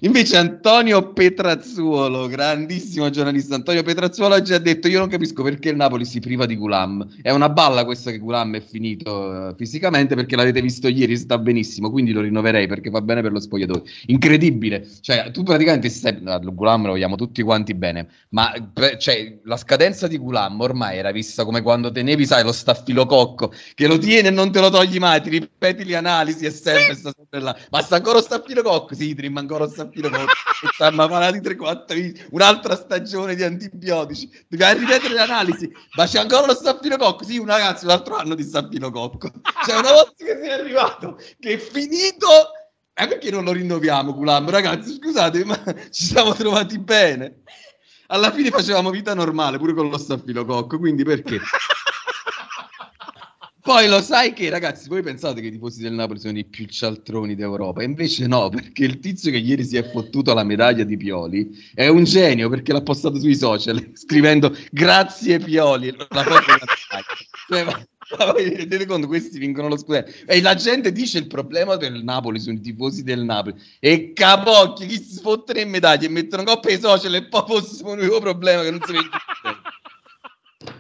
[0.01, 6.05] Invece Antonio Petrazzuolo, grandissimo giornalista Antonio Petrazzuolo ha detto io non capisco perché il Napoli
[6.05, 7.20] si priva di Gulam.
[7.22, 11.38] È una balla questa che Gulam è finito eh, fisicamente perché l'avete visto ieri, sta
[11.38, 13.84] benissimo, quindi lo rinnoverei perché fa bene per lo spogliatoio.
[14.07, 14.86] Incredibile.
[15.01, 19.57] Cioè, tu praticamente stai no, Gulam lo vogliamo tutti quanti bene, ma pre- cioè, la
[19.57, 24.28] scadenza di Gulam ormai era vista come quando tenevi, sai, lo staffilococco che lo tieni
[24.28, 27.57] e non te lo togli mai, ti ripeti le analisi e sempre sta sempre là.
[27.70, 28.95] Basta ancora lo staffilococco?
[28.95, 29.84] Sì, ti rimane ancora lo staffilococco.
[29.93, 34.30] E stanno malati 3-4 un'altra stagione di antibiotici.
[34.49, 35.70] Devi ripetere le analisi.
[35.97, 37.24] Ma c'è ancora lo staffilococco?
[37.24, 39.30] Sì, un ragazzo, un altro anno di staffilococco.
[39.66, 42.26] Cioè, una volta che sei arrivato, che è finito...
[42.97, 44.49] Eh, perché non lo rinnoviamo, Gulam?
[44.49, 45.61] Ragazzi, scusate, ma
[45.91, 47.43] ci siamo trovati bene.
[48.09, 51.41] Alla fine facevamo vita normale, pure con lo staffilococco, quindi perché?
[53.64, 56.66] Poi lo sai che, ragazzi, voi pensate che i tifosi del Napoli sono i più
[56.66, 60.98] cialtroni d'Europa, invece no, perché il tizio che ieri si è fottuto la medaglia di
[60.98, 66.06] Pioli è un genio perché l'ha postato sui social scrivendo grazie Pioli, la.
[67.48, 67.86] Cioè, ma-
[68.18, 69.06] ma voi vi rendete conto?
[69.06, 70.12] Questi vincono lo scudetto.
[70.26, 73.54] E la gente dice il problema del Napoli sono i tifosi del Napoli.
[73.80, 77.92] E capocchi, chi si sfottono in medaglia e mettono coppa ai social e poi fossimo
[77.92, 79.08] un nuovo problema che non si vede.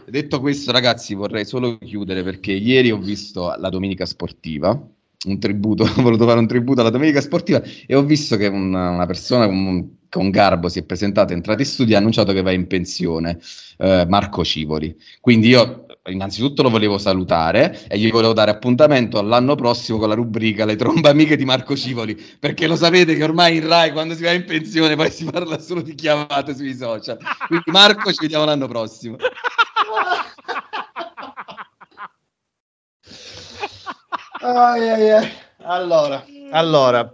[0.06, 4.68] Detto questo, ragazzi, vorrei solo chiudere perché ieri ho visto la domenica sportiva,
[5.26, 8.90] un tributo, ho voluto fare un tributo alla domenica sportiva e ho visto che una,
[8.90, 12.32] una persona con, con garbo si è presentata, è entrata in studio e ha annunciato
[12.32, 13.38] che va in pensione,
[13.78, 14.94] eh, Marco Civoli.
[15.20, 20.14] Quindi io innanzitutto lo volevo salutare e gli volevo dare appuntamento all'anno prossimo con la
[20.14, 24.14] rubrica Le trombe amiche di Marco Civoli, perché lo sapete che ormai in Rai quando
[24.14, 27.18] si va in pensione poi si parla solo di chiamate sui social.
[27.46, 29.16] Quindi Marco ci vediamo l'anno prossimo.
[34.40, 35.32] Ai, ai, ai.
[35.62, 37.10] Allora, allora,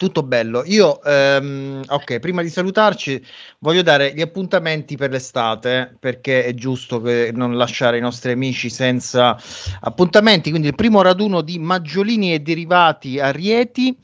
[0.00, 0.62] Tutto bello.
[0.64, 3.22] Io, ehm, ok, prima di salutarci,
[3.58, 8.70] voglio dare gli appuntamenti per l'estate, perché è giusto che non lasciare i nostri amici
[8.70, 9.36] senza
[9.80, 10.48] appuntamenti.
[10.48, 13.94] Quindi il primo raduno di Maggiolini e derivati a Rieti,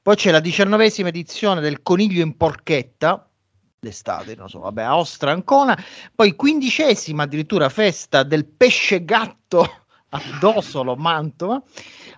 [0.00, 3.28] poi c'è la diciannovesima edizione del Coniglio in Porchetta,
[3.84, 5.78] d'estate, non so, vabbè, a Ostra Ancona,
[6.12, 9.62] poi quindicesima addirittura festa del pesce gatto
[10.08, 11.62] a Dosolo, Mantova,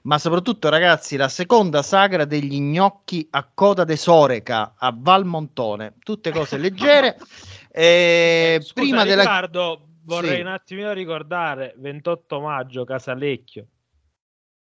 [0.02, 6.30] ma soprattutto ragazzi la seconda sagra degli gnocchi a coda de Soreca a Valmontone, tutte
[6.30, 7.18] cose leggere.
[7.76, 9.20] Eh, Scusa, prima della...
[9.20, 10.40] Riccardo, vorrei Sì.
[10.40, 13.66] un attimino ricordare 28 maggio Casalecchio.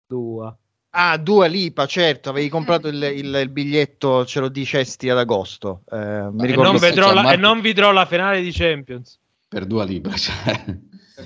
[0.06, 0.56] Dua.
[0.96, 5.80] Ah, Dua Lipa, certo, avevi comprato il, il- il biglietto, ce lo dicesti ad agosto.
[5.90, 5.96] eh,
[6.30, 9.18] mi E ricordo non, vedrò la, Marco- e non vedrò la finale di Champions.
[9.48, 10.14] Per due libra.
[10.14, 10.64] Cioè.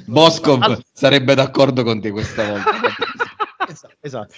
[0.07, 2.71] Boscov Allora- sarebbe d'accordo con te questa volta.
[3.69, 4.35] Esatto, esatto.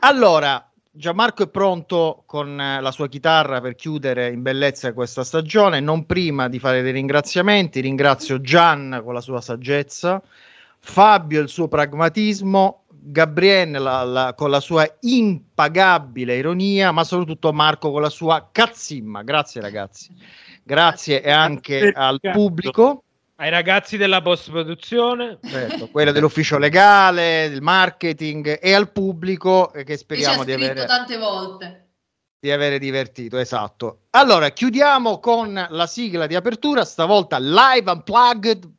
[0.00, 5.80] Allora, Gianmarco è pronto con eh, la sua chitarra per chiudere in bellezza questa stagione.
[5.80, 10.22] Non prima di fare dei ringraziamenti, ringrazio Gian con la sua saggezza,
[10.78, 17.90] Fabio il suo pragmatismo, Gabriele la- la- con la sua impagabile ironia, ma soprattutto Marco
[17.90, 19.22] con la sua cazzimma.
[19.22, 20.14] Grazie ragazzi.
[20.62, 23.02] Grazie e anche al pubblico.
[23.36, 29.82] Ai ragazzi della post produzione, Certo, quella dell'ufficio legale, del marketing e al pubblico eh,
[29.84, 31.88] che speriamo di avere, tante volte.
[32.38, 33.36] di avere divertito.
[33.38, 34.02] Esatto.
[34.10, 38.70] Allora, chiudiamo con la sigla di apertura, stavolta live unplugged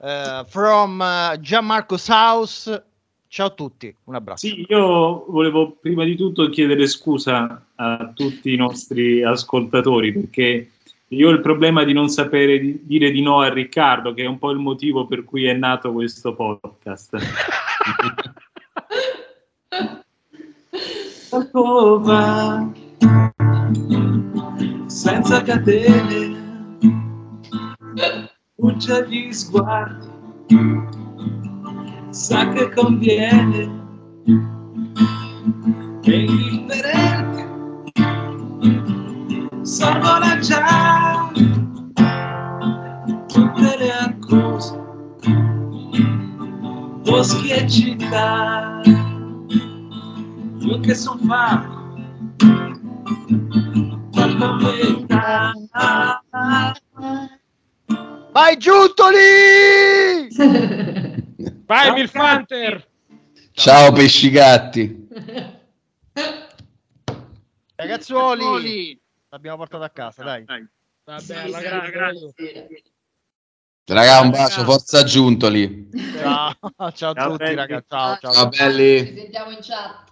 [0.00, 2.84] eh, from eh, Gianmarco's house.
[3.30, 4.46] Ciao a tutti, un abbraccio.
[4.46, 10.70] Sì, io volevo prima di tutto chiedere scusa a tutti i nostri ascoltatori perché
[11.08, 14.26] io ho il problema di non sapere di- dire di no a Riccardo, che è
[14.26, 17.16] un po' il motivo per cui è nato questo podcast.
[21.30, 22.72] Alcova,
[24.86, 26.86] senza catene,
[28.56, 31.06] fugge gli sguardi,
[32.10, 33.70] sa che conviene,
[36.02, 37.46] è indifferente,
[39.62, 41.30] sorvola già
[43.26, 44.80] tutte le accuse,
[47.04, 48.80] boschi e città,
[50.60, 51.76] io che son fatto,
[54.12, 55.52] fatto a metà.
[61.68, 62.82] Vai Milfanter!
[63.52, 65.06] Ciao pesci gatti.
[67.74, 68.98] Ragazzuoli,
[69.28, 70.46] l'abbiamo portato a casa, dai.
[71.04, 71.60] Vabbè, alla
[71.90, 72.32] grande.
[73.84, 75.90] Raga, un bacio, forza Giuntoli.
[76.16, 76.54] Ciao,
[76.94, 78.32] ciao a tutti ragazzi, ciao ciao.
[78.32, 79.06] Ciao belli.
[79.06, 80.07] Ci sentiamo in chat.